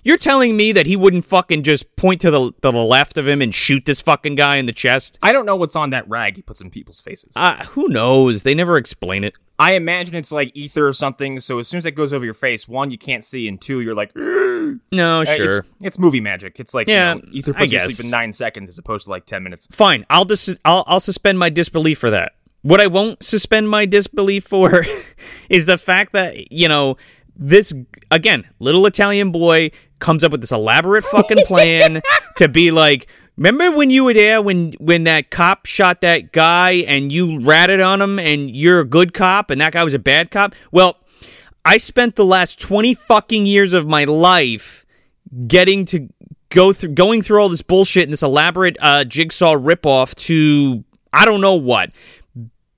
[0.03, 3.27] You're telling me that he wouldn't fucking just point to the to the left of
[3.27, 5.17] him and shoot this fucking guy in the chest?
[5.21, 7.33] I don't know what's on that rag he puts in people's faces.
[7.35, 8.43] Uh, who knows?
[8.43, 9.33] They never explain it.
[9.57, 11.39] I imagine it's like ether or something.
[11.39, 13.79] So as soon as that goes over your face, one you can't see, and two
[13.81, 14.11] you're like.
[14.91, 15.59] No, Uh, sure.
[15.59, 16.59] It's, it's movie magic.
[16.59, 18.77] It's like Yeah, you know, ether I puts you to sleep in nine seconds as
[18.77, 19.67] opposed to like ten minutes.
[19.71, 20.05] Fine.
[20.09, 22.33] I'll dis- I'll I'll suspend my disbelief for that.
[22.61, 24.85] What I won't suspend my disbelief for
[25.49, 26.97] is the fact that, you know,
[27.35, 27.73] this
[28.09, 29.71] again, little Italian boy
[30.03, 32.01] comes up with this elaborate fucking plan
[32.35, 36.83] to be like Remember when you were there when when that cop shot that guy
[36.87, 39.99] and you ratted on him and you're a good cop and that guy was a
[39.99, 40.53] bad cop?
[40.71, 40.97] Well,
[41.65, 44.85] I spent the last 20 fucking years of my life
[45.47, 46.09] getting to
[46.49, 51.25] go through going through all this bullshit and this elaborate uh, jigsaw ripoff to I
[51.25, 51.91] don't know what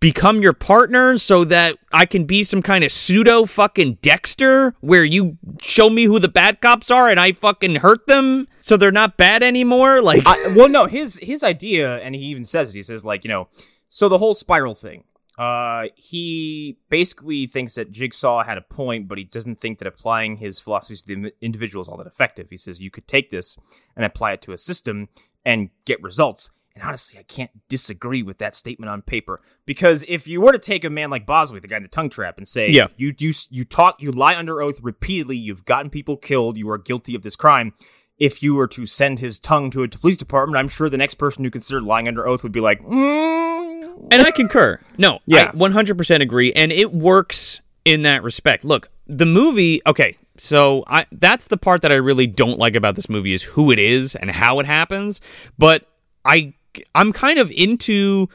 [0.05, 5.03] become your partner so that I can be some kind of pseudo fucking Dexter where
[5.03, 8.91] you show me who the bad cops are and I fucking hurt them so they're
[8.91, 12.75] not bad anymore like I, well, no, his his idea, and he even says it.
[12.75, 13.47] He says like, you know,
[13.87, 15.05] so the whole spiral thing.
[15.39, 20.37] Uh, he basically thinks that Jigsaw had a point, but he doesn't think that applying
[20.37, 22.51] his philosophies to the individual is all that effective.
[22.51, 23.57] He says you could take this
[23.95, 25.09] and apply it to a system
[25.43, 26.51] and get results.
[26.75, 30.59] And honestly, I can't disagree with that statement on paper because if you were to
[30.59, 32.87] take a man like Bosley, the guy in the tongue trap, and say, Yeah.
[32.97, 36.77] you you you talk, you lie under oath repeatedly, you've gotten people killed, you are
[36.77, 37.73] guilty of this crime."
[38.17, 41.15] if you were to send his tongue to a police department, I'm sure the next
[41.15, 44.07] person who considered lying under oath would be like, mm.
[44.09, 44.79] And I concur.
[44.97, 45.51] No, Yeah.
[45.53, 46.53] I 100% agree.
[46.53, 48.63] And it works in that respect.
[48.63, 52.95] Look, the movie, okay, so I that's the part that I really don't like about
[52.95, 55.19] this movie is who it is and how it happens.
[55.57, 55.85] But
[56.23, 56.53] I
[56.93, 58.29] I'm kind of into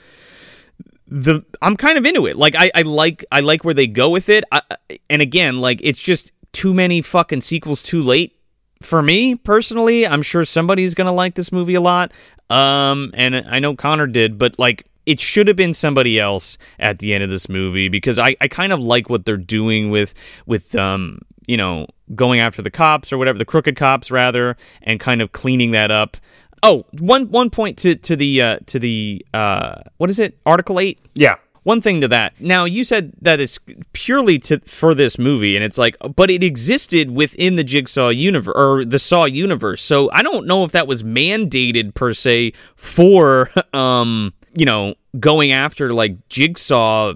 [1.07, 2.37] the I'm kind of into it.
[2.37, 4.45] Like I, I like I like where they go with it.
[4.53, 4.63] I,
[5.09, 8.37] and again, like it's just too many fucking sequels too late
[8.83, 10.07] for me personally.
[10.07, 12.13] I'm sure somebody's gonna like this movie a lot.
[12.49, 16.99] Um, and I know Connor did, but like it should have been somebody else at
[16.99, 20.15] the end of this movie because I, I kind of like what they're doing with
[20.47, 25.01] with um you know going after the cops or whatever the crooked cops rather and
[25.01, 26.17] kind of cleaning that up.
[26.63, 30.39] Oh, one one point to to the uh, to the uh, what is it?
[30.45, 30.99] Article eight.
[31.15, 31.37] yeah.
[31.63, 32.41] One thing to that.
[32.41, 33.59] Now you said that it's
[33.93, 38.55] purely to for this movie, and it's like, but it existed within the Jigsaw universe
[38.57, 39.83] or the Saw universe.
[39.83, 45.53] So I don't know if that was mandated per se for, um, you know, going
[45.53, 47.15] after like Jigsaw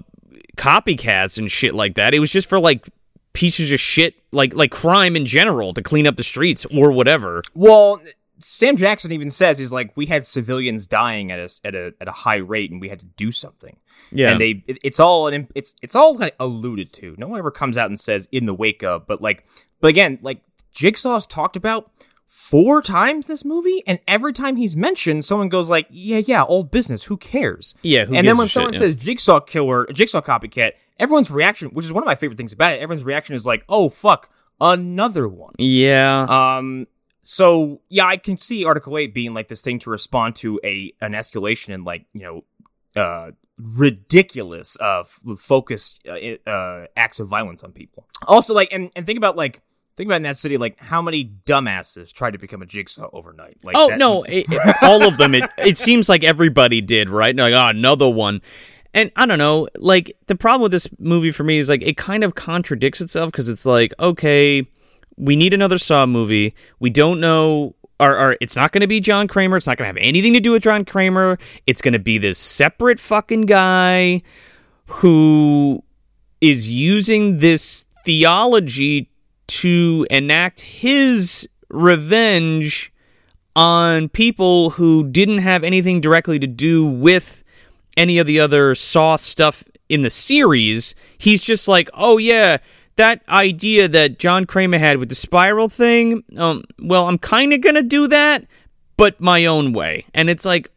[0.57, 2.13] copycats and shit like that.
[2.13, 2.87] It was just for like
[3.33, 7.41] pieces of shit, like like crime in general, to clean up the streets or whatever.
[7.55, 7.99] Well,
[8.39, 12.07] Sam Jackson even says he's like, we had civilians dying at a at a at
[12.07, 13.77] a high rate, and we had to do something.
[14.11, 14.31] Yeah.
[14.31, 17.15] and they it- it's all an it's it's all like alluded to.
[17.17, 19.45] No one ever comes out and says in the wake of, but like,
[19.81, 20.41] but again, like
[20.73, 21.91] Jigsaw's talked about
[22.27, 26.71] four times this movie, and every time he's mentioned, someone goes like, "Yeah, yeah, old
[26.71, 27.03] business.
[27.03, 28.79] Who cares?" Yeah, who and then when shit, someone yeah.
[28.79, 32.73] says Jigsaw killer, Jigsaw copycat, everyone's reaction, which is one of my favorite things about
[32.73, 36.25] it, everyone's reaction is like, "Oh fuck, another one." Yeah.
[36.29, 36.87] Um.
[37.27, 40.93] So yeah, I can see Article Eight being like this thing to respond to a
[41.01, 42.43] an escalation in like you know,
[42.95, 48.05] uh, ridiculous uh focused uh, uh acts of violence on people.
[48.27, 49.61] Also, like, and and think about like
[49.97, 53.57] think about in that city, like how many dumbasses tried to become a jigsaw overnight.
[53.63, 55.33] Like, Oh that- no, it, it- all of them.
[55.33, 57.35] It it seems like everybody did, right?
[57.35, 58.41] Like, oh, another one.
[58.93, 61.97] And I don't know, like the problem with this movie for me is like it
[61.97, 64.67] kind of contradicts itself because it's like, okay,
[65.17, 66.53] we need another Saw movie.
[66.79, 69.57] We don't know, or, or it's not going to be John Kramer.
[69.57, 71.37] It's not going to have anything to do with John Kramer.
[71.65, 74.21] It's going to be this separate fucking guy
[74.87, 75.83] who
[76.41, 79.09] is using this theology
[79.47, 82.91] to enact his revenge
[83.55, 87.43] on people who didn't have anything directly to do with
[87.95, 90.93] any of the other Saw stuff in the series.
[91.17, 92.57] He's just like, oh yeah,
[92.97, 96.23] that idea that John Kramer had with the spiral thing.
[96.37, 98.45] Um, well, I'm kind of gonna do that,
[98.97, 100.05] but my own way.
[100.13, 100.69] And it's like,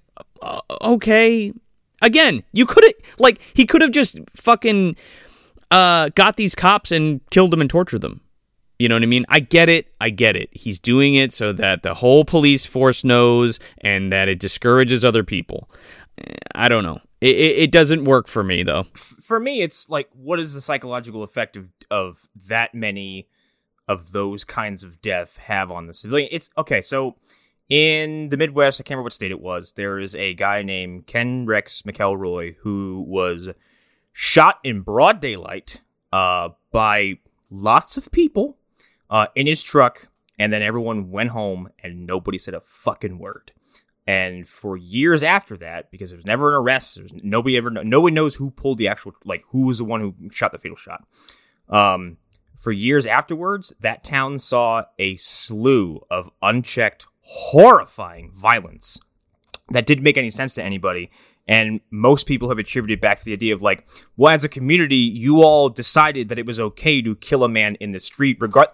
[0.42, 1.52] uh, okay.
[2.00, 4.96] Again, you could have like he could have just fucking
[5.70, 8.20] uh got these cops and killed them and tortured them.
[8.78, 9.24] You know what I mean?
[9.28, 9.88] I get it.
[10.00, 10.50] I get it.
[10.52, 15.24] He's doing it so that the whole police force knows and that it discourages other
[15.24, 15.68] people.
[16.54, 17.00] I don't know.
[17.20, 18.84] It, it, it doesn't work for me though.
[18.94, 23.28] for me, it's like, what is the psychological effect of of that many
[23.86, 26.28] of those kinds of death have on the civilian?
[26.30, 26.80] It's okay.
[26.80, 27.16] So
[27.68, 29.72] in the Midwest, I can't remember what state it was.
[29.72, 33.50] There is a guy named Ken Rex McElroy who was
[34.12, 37.18] shot in broad daylight uh, by
[37.50, 38.56] lots of people
[39.10, 43.52] uh, in his truck, and then everyone went home and nobody said a fucking word.
[44.08, 48.14] And for years after that, because there was never an arrest, there's nobody ever, nobody
[48.14, 51.04] knows who pulled the actual, like who was the one who shot the fatal shot.
[51.68, 52.16] Um,
[52.56, 58.98] for years afterwards, that town saw a slew of unchecked, horrifying violence
[59.70, 61.10] that didn't make any sense to anybody.
[61.46, 64.96] And most people have attributed back to the idea of like, well, as a community,
[64.96, 68.38] you all decided that it was okay to kill a man in the street.
[68.40, 68.68] Regard.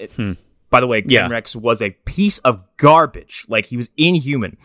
[0.70, 1.28] By the way, Ken Yeah.
[1.28, 3.46] Rex was a piece of garbage.
[3.48, 4.56] Like he was inhuman,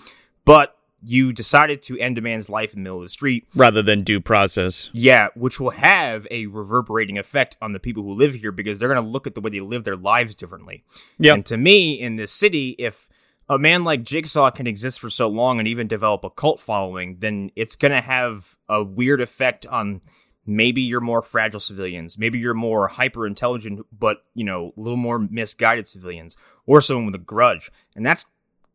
[0.50, 3.48] but you decided to end a man's life in the middle of the street.
[3.56, 4.90] Rather than due process.
[4.94, 8.90] Yeah, which will have a reverberating effect on the people who live here because they're
[8.90, 10.84] going to look at the way they live their lives differently.
[11.20, 11.36] Yeah.
[11.36, 13.08] And to me, in this city, if
[13.48, 17.18] a man like Jigsaw can exist for so long and even develop a cult following,
[17.20, 20.02] then it's going to have a weird effect on
[20.48, 24.98] maybe your more fragile civilians, maybe your more hyper intelligent, but, you know, a little
[24.98, 26.36] more misguided civilians,
[26.66, 27.70] or someone with a grudge.
[27.96, 28.26] And that's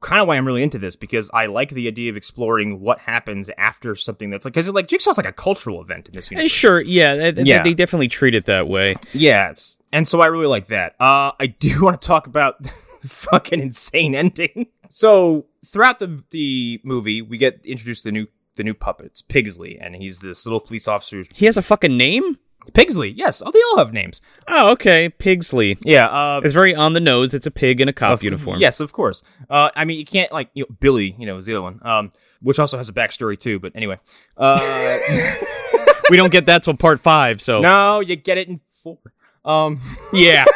[0.05, 3.01] kind of why I'm really into this because I like the idea of exploring what
[3.01, 6.35] happens after something that's like because like Jigsaw's like a cultural event in this Eh,
[6.37, 6.53] universe.
[6.53, 7.63] Sure, yeah, they, Yeah.
[7.63, 8.97] they definitely treat it that way.
[9.13, 10.95] Yes, and so I really like that.
[11.01, 12.69] Uh, I do want to talk about the
[13.09, 14.67] fucking insane ending.
[14.91, 19.79] So throughout the the movie, we get introduced to the new the new puppets, Pigsley,
[19.81, 21.25] and he's this little police officer.
[21.35, 22.39] He has a fucking name?
[22.73, 23.43] Pigsley, yes.
[23.45, 24.21] Oh, they all have names.
[24.49, 25.09] Oh, okay.
[25.11, 25.77] Pigsley.
[25.85, 26.07] Yeah.
[26.07, 27.35] Uh, It's very on the nose.
[27.35, 28.59] It's a pig in a cop uniform.
[28.59, 29.23] Yes, of course.
[29.51, 31.15] Uh, I mean, you can't like you know, Billy.
[31.19, 31.79] You know, is the other one.
[31.83, 33.59] Um, which also has a backstory too.
[33.59, 33.99] But anyway,
[34.37, 34.59] uh,
[36.11, 37.61] We don't get that till part five, so.
[37.61, 38.99] no, you get it in four.
[39.45, 39.81] Um,
[40.13, 40.45] Yeah.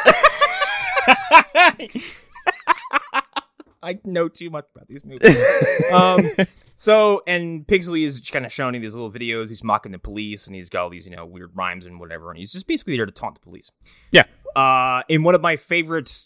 [3.81, 5.37] I know too much about these movies.
[5.91, 6.29] um,
[6.79, 9.49] so and Pigsley is kind of showing these little videos.
[9.49, 12.29] He's mocking the police, and he's got all these you know weird rhymes and whatever.
[12.29, 13.69] And he's just basically there to taunt the police.
[14.13, 14.23] yeah.
[14.55, 16.25] Uh, in one of my favorite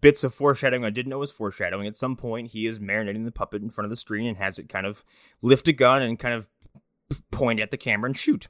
[0.00, 1.86] bits of foreshadowing, I didn't know was foreshadowing.
[1.86, 4.58] At some point, he is marinating the puppet in front of the screen and has
[4.58, 5.04] it kind of
[5.40, 6.48] lift a gun and kind of
[7.30, 8.48] point at the camera and shoot.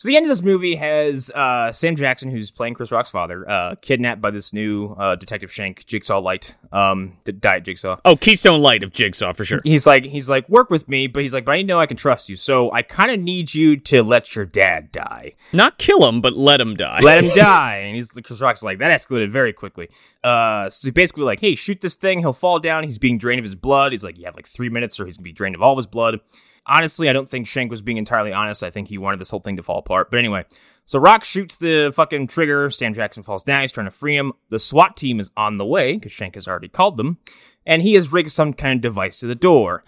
[0.00, 3.44] So the end of this movie has uh, Sam Jackson, who's playing Chris Rock's father,
[3.46, 7.98] uh, kidnapped by this new uh, Detective Schenk Jigsaw Light, um, the Diet Jigsaw.
[8.06, 9.60] Oh, Keystone Light of Jigsaw for sure.
[9.62, 11.98] He's like, he's like, work with me, but he's like, but I know I can
[11.98, 15.34] trust you, so I kind of need you to let your dad die.
[15.52, 17.00] Not kill him, but let him die.
[17.02, 17.80] let him die.
[17.84, 19.90] And he's Chris Rock's like that escalated very quickly.
[20.24, 22.20] Uh, so basically like, hey, shoot this thing.
[22.20, 22.84] He'll fall down.
[22.84, 23.92] He's being drained of his blood.
[23.92, 25.76] He's like, you have like three minutes, or he's gonna be drained of all of
[25.76, 26.20] his blood.
[26.66, 28.62] Honestly, I don't think Schenk was being entirely honest.
[28.62, 30.10] I think he wanted this whole thing to fall apart.
[30.10, 30.44] But anyway,
[30.84, 32.70] so Rock shoots the fucking trigger.
[32.70, 33.62] Sam Jackson falls down.
[33.62, 34.32] He's trying to free him.
[34.48, 37.18] The SWAT team is on the way because Schenk has already called them,
[37.64, 39.84] and he has rigged some kind of device to the door.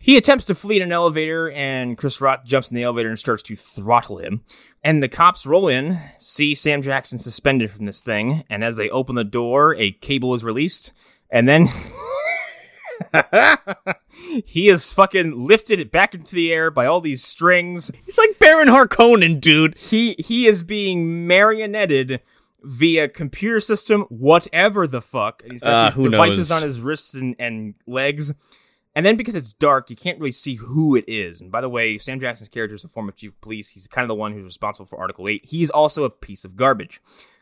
[0.00, 3.18] He attempts to flee in an elevator, and Chris Rock jumps in the elevator and
[3.18, 4.42] starts to throttle him.
[4.84, 8.88] And the cops roll in, see Sam Jackson suspended from this thing, and as they
[8.90, 10.92] open the door, a cable is released,
[11.30, 11.66] and then
[14.44, 17.90] he is fucking lifted back into the air by all these strings.
[18.04, 19.76] He's like Baron Harkonnen, dude.
[19.78, 22.20] He he is being marionetted
[22.62, 25.42] via computer system, whatever the fuck.
[25.48, 26.62] He's got Uh, devices knows?
[26.62, 28.34] on his wrists and, and legs.
[28.96, 31.40] And then because it's dark, you can't really see who it is.
[31.40, 33.70] And by the way, Sam Jackson's character is a former chief of police.
[33.70, 35.44] He's kind of the one who's responsible for Article 8.
[35.44, 37.00] He's also a piece of garbage.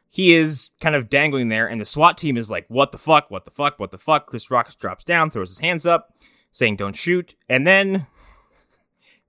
[0.09, 3.31] He is kind of dangling there, and the SWAT team is like, What the fuck?
[3.31, 3.79] What the fuck?
[3.79, 4.27] What the fuck?
[4.27, 6.15] Chris Rock drops down, throws his hands up,
[6.53, 7.35] saying, Don't shoot.
[7.49, 8.07] And then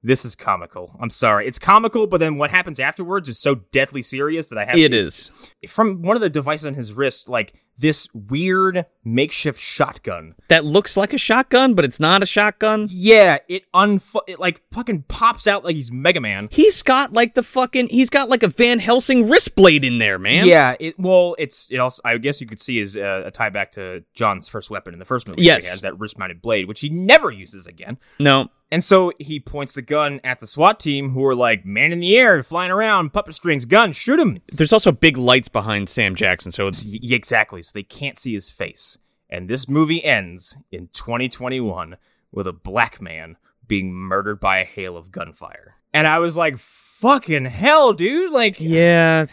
[0.07, 0.95] this is comical.
[1.01, 1.47] I'm sorry.
[1.47, 4.89] It's comical, but then what happens afterwards is so deathly serious that I have It
[4.89, 5.29] to is.
[5.67, 10.33] from one of the devices on his wrist, like this weird makeshift shotgun.
[10.47, 12.87] That looks like a shotgun, but it's not a shotgun.
[12.89, 16.47] Yeah, it unfu- it like fucking pops out like he's Mega Man.
[16.51, 17.89] He's got like the fucking.
[17.89, 20.47] He's got like a Van Helsing wrist blade in there, man.
[20.47, 23.49] Yeah, it well, it's it also I guess you could see is uh, a tie
[23.49, 25.43] back to John's first weapon in the first movie.
[25.43, 25.65] Yes.
[25.65, 27.97] he has that wrist mounted blade, which he never uses again.
[28.19, 28.49] No.
[28.69, 31.99] And so he points the gun at the SWAT team, who are like man in
[31.99, 34.39] the air, flying around, puppet strings, gun, shoot him.
[34.51, 37.63] There's also big lights behind Sam Jackson, so it's Y- exactly.
[37.63, 38.97] So they can't see his face.
[39.29, 41.95] And this movie ends in 2021
[42.31, 45.76] with a black man being murdered by a hail of gunfire.
[45.93, 48.31] And I was like, fucking hell, dude.
[48.31, 49.27] Like, Yeah.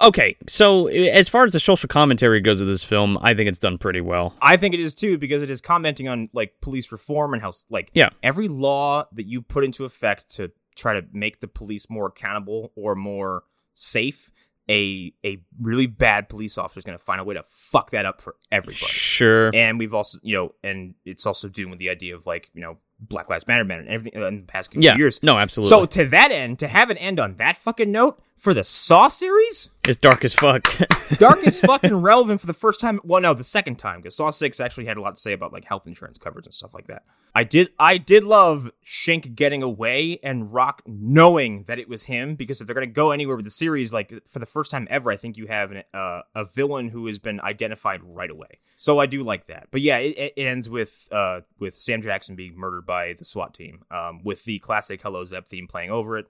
[0.00, 0.36] Okay.
[0.48, 3.58] So eh, as far as the social commentary goes of this film, I think it's
[3.58, 4.34] done pretty well.
[4.42, 7.52] I think it is too because it is commenting on like police reform and how
[7.70, 8.10] like Yeah.
[8.22, 12.72] every law that you put into effect to try to make the police more accountable
[12.76, 14.30] or more safe.
[14.68, 18.06] A a really bad police officer is going to find a way to fuck that
[18.06, 18.76] up for everybody.
[18.84, 19.50] Sure.
[19.52, 22.60] and we've also you know and it's also doing with the idea of like you
[22.60, 24.96] know black lives matter man and everything uh, in the past few Yeah.
[24.96, 25.70] years No, absolutely.
[25.70, 29.08] so to that end to have an end on that fucking note for the saw
[29.08, 30.62] series it's dark as fuck.
[31.18, 34.30] dark as fucking relevant for the first time well no the second time because saw
[34.30, 36.86] 6 actually had a lot to say about like health insurance coverage and stuff like
[36.86, 37.02] that
[37.34, 42.34] i did i did love Schenk getting away and rock knowing that it was him
[42.34, 44.86] because if they're going to go anywhere with the series like for the first time
[44.90, 48.50] ever i think you have an, uh, a villain who has been identified right away
[48.76, 52.36] so i do like that but yeah it, it ends with uh with sam jackson
[52.36, 56.18] being murdered by the swat team um with the classic hello Zepp theme playing over
[56.18, 56.26] it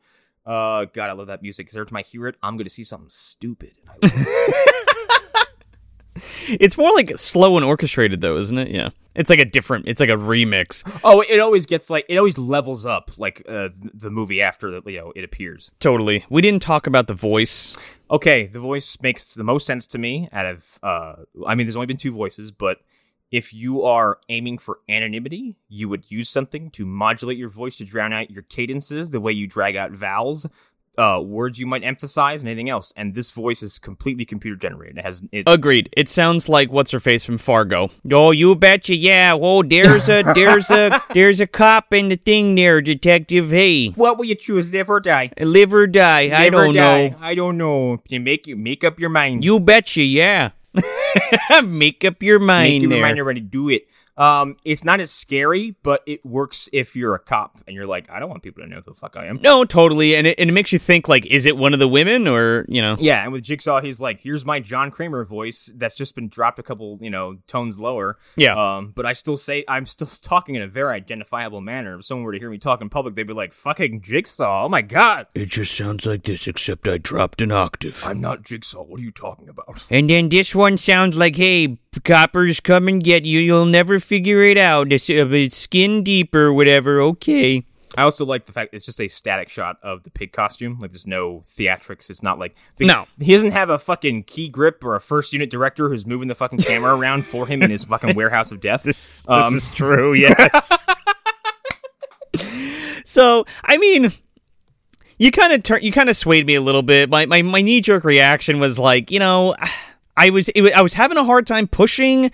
[0.46, 1.66] uh, God, I love that music.
[1.66, 3.72] Because every time I hear it, I'm gonna see something stupid.
[3.82, 5.48] And I love it.
[6.60, 8.68] it's more like slow and orchestrated, though, isn't it?
[8.68, 8.90] Yeah.
[9.14, 9.88] It's like a different.
[9.88, 10.88] It's like a remix.
[11.04, 14.86] Oh, it always gets like it always levels up like uh, the movie after that
[14.86, 15.72] you know it appears.
[15.80, 16.24] Totally.
[16.30, 17.74] We didn't talk about the voice.
[18.10, 21.76] Okay, the voice makes the most sense to me out of uh I mean there's
[21.76, 22.78] only been two voices, but
[23.30, 27.84] if you are aiming for anonymity, you would use something to modulate your voice to
[27.84, 30.46] drown out your cadences, the way you drag out vowels,
[30.98, 32.92] uh words you might emphasize and anything else.
[32.96, 34.98] And this voice is completely computer generated.
[34.98, 35.88] It has it Agreed.
[35.96, 37.90] It sounds like what's her face from Fargo.
[38.12, 38.96] Oh, you betcha.
[38.96, 39.36] Yeah.
[39.40, 43.50] Oh, there's a there's a there's a cop in the thing there, Detective.
[43.52, 45.30] Hey, what will you choose, live or die?
[45.38, 46.28] live or die?
[46.30, 47.08] I Live or don't die?
[47.10, 47.16] know.
[47.20, 48.02] I don't know.
[48.08, 49.44] You make you make up your mind.
[49.44, 50.02] You betcha.
[50.02, 50.50] Yeah.
[51.64, 53.40] Make up your mind make up your mind already.
[53.40, 53.88] Do it.
[54.20, 58.10] Um, it's not as scary, but it works if you're a cop and you're like,
[58.10, 59.38] I don't want people to know who the fuck I am.
[59.40, 61.88] No, totally, and it, and it makes you think like, is it one of the
[61.88, 62.96] women or you know?
[63.00, 66.58] Yeah, and with Jigsaw, he's like, "Here's my John Kramer voice that's just been dropped
[66.58, 68.76] a couple, you know, tones lower." Yeah.
[68.76, 71.98] Um, but I still say I'm still talking in a very identifiable manner.
[71.98, 74.66] If someone were to hear me talk in public, they'd be like, "Fucking Jigsaw!
[74.66, 78.02] Oh my god, It just sounds like this, except I dropped an octave.
[78.04, 78.82] I'm not Jigsaw.
[78.82, 83.02] What are you talking about?" And then this one sounds like, "Hey, coppers, come and
[83.02, 83.40] get you.
[83.40, 84.92] You'll never figure it out.
[84.92, 87.00] It's, uh, it's skin deeper, whatever.
[87.00, 87.64] Okay."
[87.96, 90.78] I also like the fact it's just a static shot of the pig costume.
[90.80, 92.08] Like there's no theatrics.
[92.08, 93.06] It's not like the, No.
[93.20, 96.34] He doesn't have a fucking key grip or a first unit director who's moving the
[96.36, 98.82] fucking camera around for him in his fucking warehouse of death.
[98.90, 100.86] This, Um, this is true, yes.
[103.04, 104.12] so, I mean,
[105.18, 107.10] you kind of turn, you kind of swayed me a little bit.
[107.10, 109.56] My my, my knee jerk reaction was like, you know,
[110.16, 112.30] I was it, I was having a hard time pushing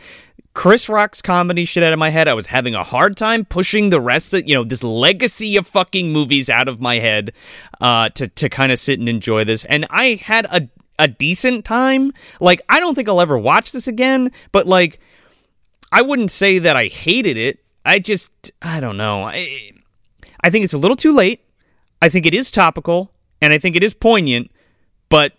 [0.56, 2.28] Chris Rock's comedy shit out of my head.
[2.28, 5.66] I was having a hard time pushing the rest of you know this legacy of
[5.66, 7.34] fucking movies out of my head
[7.82, 9.66] uh, to to kind of sit and enjoy this.
[9.66, 12.14] And I had a a decent time.
[12.40, 14.98] Like I don't think I'll ever watch this again, but like
[15.92, 17.62] I wouldn't say that I hated it.
[17.84, 19.24] I just I don't know.
[19.24, 19.72] I
[20.40, 21.44] I think it's a little too late.
[22.00, 24.50] I think it is topical and I think it is poignant,
[25.10, 25.34] but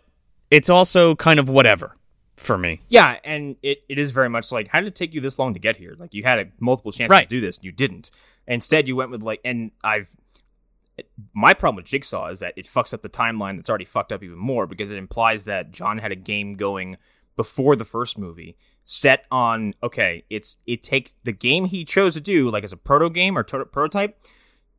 [0.51, 1.96] it's also kind of whatever
[2.37, 2.79] for me.
[2.87, 5.53] Yeah, and it, it is very much like, how did it take you this long
[5.53, 5.95] to get here?
[5.99, 7.29] Like, you had a, multiple chances Right.
[7.29, 8.09] to do this, and you didn't.
[8.47, 10.15] Instead, you went with, like, and I've.
[11.33, 14.23] My problem with Jigsaw is that it fucks up the timeline that's already fucked up
[14.23, 16.97] even more because it implies that John had a game going
[17.35, 22.21] before the first movie set on okay it's it takes the game he chose to
[22.21, 24.17] do like as a proto game or to- prototype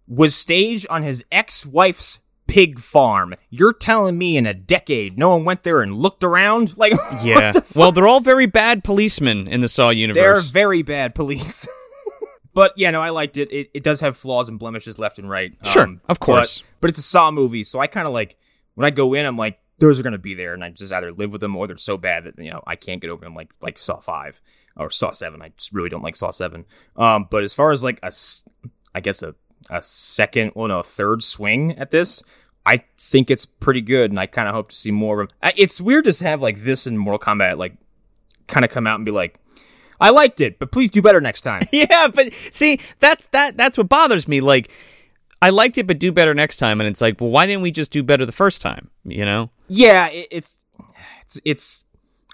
[0.09, 2.19] was staged on his ex-wife's
[2.49, 6.77] pig farm you're telling me in a decade no one went there and looked around
[6.79, 6.93] like
[7.23, 7.53] Yeah.
[7.53, 10.17] the well, they're all very bad policemen in the Saw universe.
[10.23, 11.69] they're very bad police.
[12.55, 13.53] but yeah, no, I liked it.
[13.53, 15.53] It, it does have flaws and blemishes left and right.
[15.65, 16.61] Um, Sure, of course.
[16.61, 18.37] But, but it's a Saw movie, so I kind of like
[18.75, 20.93] when I go in, I'm like, those are going to be there, and I just
[20.93, 23.25] either live with them or they're so bad that you know I can't get over
[23.25, 23.35] them.
[23.35, 24.41] Like like Saw Five
[24.77, 25.41] or Saw Seven.
[25.43, 26.65] I just really don't like Saw Seven.
[26.97, 28.13] Um, but as far as like a,
[28.95, 29.35] I guess a
[29.71, 32.23] a second, well, no, a third swing at this.
[32.67, 35.31] I think it's pretty good, and I kind of hope to see more of.
[35.43, 37.75] I- It's weird to have like this in Mortal Kombat, like
[38.47, 39.39] kind of come out and be like,
[40.01, 41.63] I liked it, but please do better next time.
[41.73, 44.41] yeah, but see, that's that that's what bothers me.
[44.41, 44.71] Like
[45.43, 47.71] I liked it but do better next time and it's like, well, why didn't we
[47.71, 49.51] just do better the first time, you know?
[49.69, 50.65] yeah, it, it's
[51.23, 51.85] it's it's.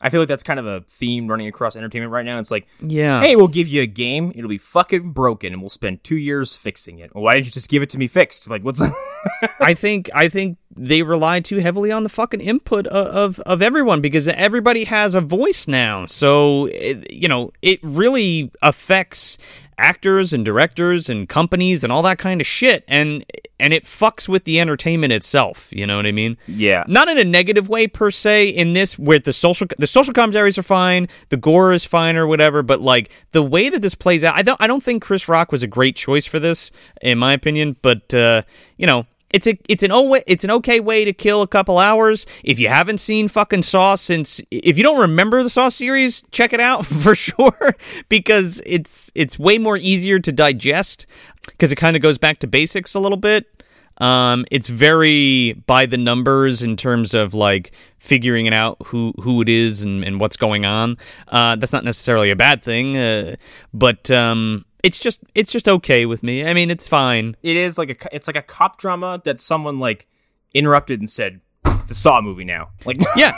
[0.03, 2.39] I feel like that's kind of a theme running across entertainment right now.
[2.39, 3.21] It's like, Yeah.
[3.23, 6.57] hey, we'll give you a game, it'll be fucking broken, and we'll spend two years
[6.57, 7.15] fixing it.
[7.15, 8.51] Why didn't you just give it to me fixed?
[8.51, 8.83] Like, what's
[9.61, 13.63] I think I think they rely too heavily on the fucking input of of, of
[13.63, 16.05] everyone because everybody has a voice now.
[16.07, 19.39] So it, you know it really affects
[19.79, 23.25] actors and directors and companies and all that kind of shit, and
[23.61, 25.73] and it fucks with the entertainment itself.
[25.73, 26.37] You know what I mean?
[26.47, 26.85] yeah?
[26.87, 28.49] Not in a negative way per se.
[28.49, 32.27] In this, where the social the social commentaries are fine, the gore is fine or
[32.27, 35.29] whatever, but like the way that this plays out, I don't I don't think Chris
[35.29, 36.71] Rock was a great choice for this,
[37.01, 37.77] in my opinion.
[37.83, 38.43] But uh,
[38.77, 41.79] you know, it's a it's an o- it's an okay way to kill a couple
[41.79, 42.25] hours.
[42.45, 46.53] If you haven't seen fucking Saw since, if you don't remember the Saw series, check
[46.53, 47.75] it out for sure
[48.09, 51.07] because it's it's way more easier to digest
[51.47, 53.51] because it kind of goes back to basics a little bit.
[53.99, 59.43] Um, it's very by the numbers in terms of like figuring it out who who
[59.43, 60.97] it is and, and what's going on.
[61.27, 63.35] Uh, that's not necessarily a bad thing, uh,
[63.73, 66.47] but um, it's just it's just okay with me.
[66.47, 67.37] I mean, it's fine.
[67.43, 70.07] It is like a it's like a cop drama that someone like
[70.53, 73.33] interrupted and said, "It's a Saw movie now." Like, Yeah,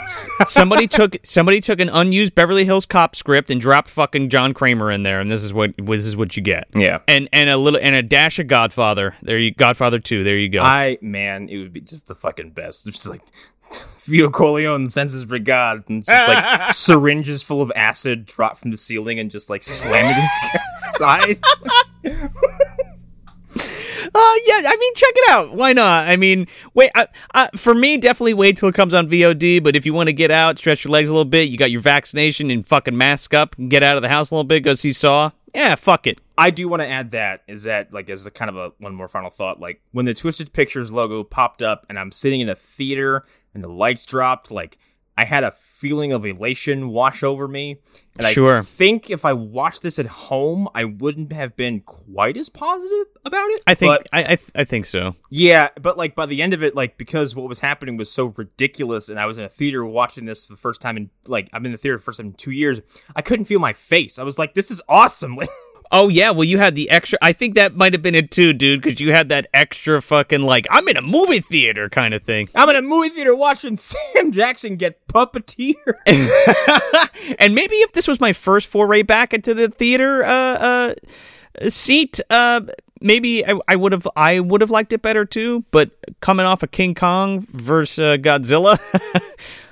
[0.45, 4.91] somebody took somebody took an unused Beverly Hills Cop script and dropped fucking John Kramer
[4.91, 6.65] in there, and this is what this is what you get.
[6.75, 6.99] yeah.
[7.07, 9.15] And and a little and a dash of Godfather.
[9.21, 10.23] There you Godfather two.
[10.23, 10.61] There you go.
[10.61, 12.87] I man, it would be just the fucking best.
[12.87, 13.21] It's just like
[14.05, 19.19] Vito Corleone Census Brigade, and just like syringes full of acid drop from the ceiling
[19.19, 21.37] and just like slam it in his side.
[24.15, 25.55] Uh, yeah, I mean, check it out.
[25.55, 26.07] Why not?
[26.07, 26.89] I mean, wait.
[26.95, 29.61] Uh, uh, for me, definitely wait till it comes on VOD.
[29.61, 31.71] But if you want to get out, stretch your legs a little bit, you got
[31.71, 34.61] your vaccination and fucking mask up, and get out of the house a little bit,
[34.61, 35.31] go see Saw.
[35.53, 36.21] Yeah, fuck it.
[36.37, 38.93] I do want to add that is that like as a kind of a one
[38.93, 39.59] more final thought.
[39.59, 43.25] Like when the Twisted Pictures logo popped up and I'm sitting in a theater
[43.57, 44.77] and the lights dropped, like
[45.17, 47.81] I had a feeling of elation wash over me.
[48.19, 48.59] And Sure.
[48.59, 53.07] I think if I watched this at home, I wouldn't have been quite as positive
[53.25, 53.63] about it.
[53.65, 55.15] I think But I, I I think so.
[55.31, 58.27] Yeah, but like by the end of it, like because what was happening was so
[58.37, 61.49] ridiculous, and I was in a theater watching this for the first time in like
[61.51, 62.79] I'm in the theater for the first time in two years.
[63.15, 64.19] I couldn't feel my face.
[64.19, 65.49] I was like, "This is awesome!" Like,
[65.91, 67.17] Oh yeah, well you had the extra.
[67.21, 70.41] I think that might have been it too, dude, because you had that extra fucking
[70.41, 72.49] like I'm in a movie theater kind of thing.
[72.55, 75.75] I'm in a movie theater watching Sam Jackson get puppeteer.
[77.39, 80.93] and maybe if this was my first foray back into the theater uh, uh,
[81.69, 82.61] seat, uh,
[83.01, 85.63] maybe I, I would have I would have liked it better too.
[85.71, 88.77] But coming off of King Kong versus uh, Godzilla.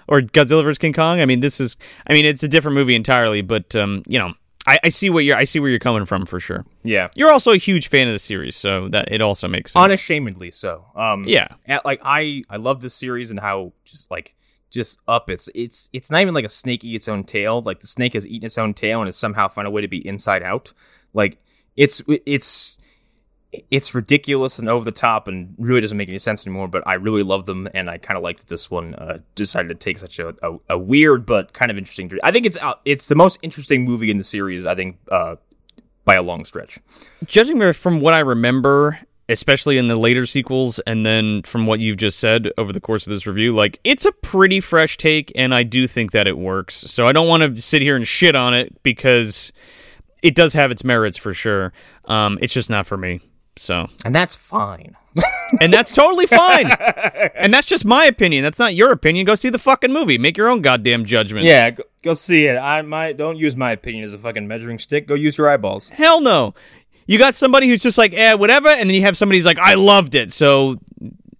[0.07, 1.19] or Godzilla vs King Kong.
[1.19, 1.77] I mean, this is.
[2.07, 4.33] I mean, it's a different movie entirely, but um, you know,
[4.67, 5.35] I, I see what you're.
[5.35, 6.65] I see where you're coming from for sure.
[6.83, 7.09] yeah.
[7.15, 9.83] You're also a huge fan of the series, so that it also makes sense.
[9.83, 10.85] unashamedly so.
[10.95, 11.47] Um, Yeah.
[11.65, 14.35] and, like I, I love this series and how just like
[14.71, 17.61] just up it's it's it's not even like a snake eat its own tail.
[17.61, 19.87] Like the snake has eaten its own tail and has somehow found a way to
[19.87, 20.73] be inside out.
[21.13, 21.37] Like
[21.75, 22.77] it's it's
[23.71, 26.67] it's ridiculous and over the top and really doesn't make any sense anymore.
[26.67, 29.69] But I really love them and I kind of like that this one uh, decided
[29.69, 32.11] to take such a, a, a weird but kind of interesting.
[32.23, 34.65] I think it's uh, it's the most interesting movie in the series.
[34.65, 35.35] I think uh,
[36.05, 36.79] by a long stretch.
[37.25, 41.97] judging from what I remember, especially in the later sequels, and then from what you've
[41.97, 45.53] just said over the course of this review, like it's a pretty fresh take, and
[45.53, 46.75] I do think that it works.
[46.75, 49.51] So I don't want to sit here and shit on it because
[50.21, 51.73] it does have its merits for sure.
[52.05, 53.19] Um, it's just not for me.
[53.57, 54.95] So, And that's fine.
[55.61, 56.69] and that's totally fine.
[57.35, 58.43] and that's just my opinion.
[58.43, 59.25] That's not your opinion.
[59.25, 60.17] Go see the fucking movie.
[60.17, 61.45] Make your own goddamn judgment.
[61.45, 62.57] Yeah, go, go see it.
[62.57, 65.07] I might don't use my opinion as a fucking measuring stick.
[65.07, 65.89] Go use your eyeballs.
[65.89, 66.53] Hell no.
[67.07, 69.59] You got somebody who's just like, eh, whatever, and then you have somebody who's like,
[69.59, 70.31] I loved it.
[70.33, 70.79] So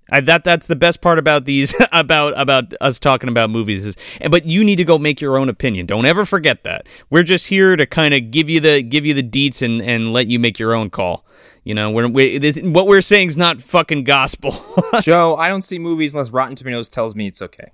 [0.09, 3.97] I, that that's the best part about these about about us talking about movies is,
[4.29, 5.85] but you need to go make your own opinion.
[5.87, 6.87] Don't ever forget that.
[7.09, 10.13] We're just here to kind of give you the give you the deets and and
[10.13, 11.24] let you make your own call.
[11.65, 14.55] You know, we're, we this, what we're saying is not fucking gospel.
[15.01, 17.71] Joe, I don't see movies unless Rotten Tomatoes tells me it's okay.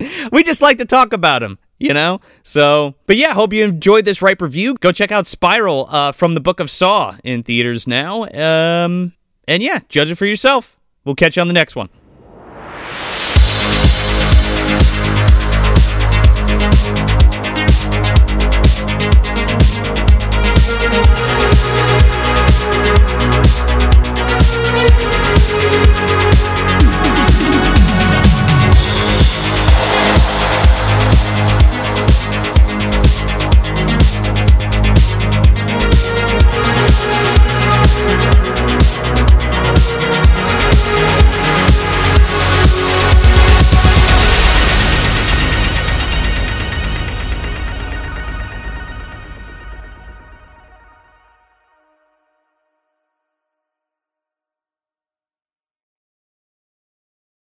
[0.30, 2.20] we just like to talk about them, you know?
[2.42, 4.74] So, but yeah, hope you enjoyed this ripe review.
[4.74, 8.24] Go check out Spiral uh, from the Book of Saw in theaters now.
[8.24, 9.14] Um,
[9.48, 10.78] and yeah, judge it for yourself.
[11.06, 11.88] We'll catch you on the next one.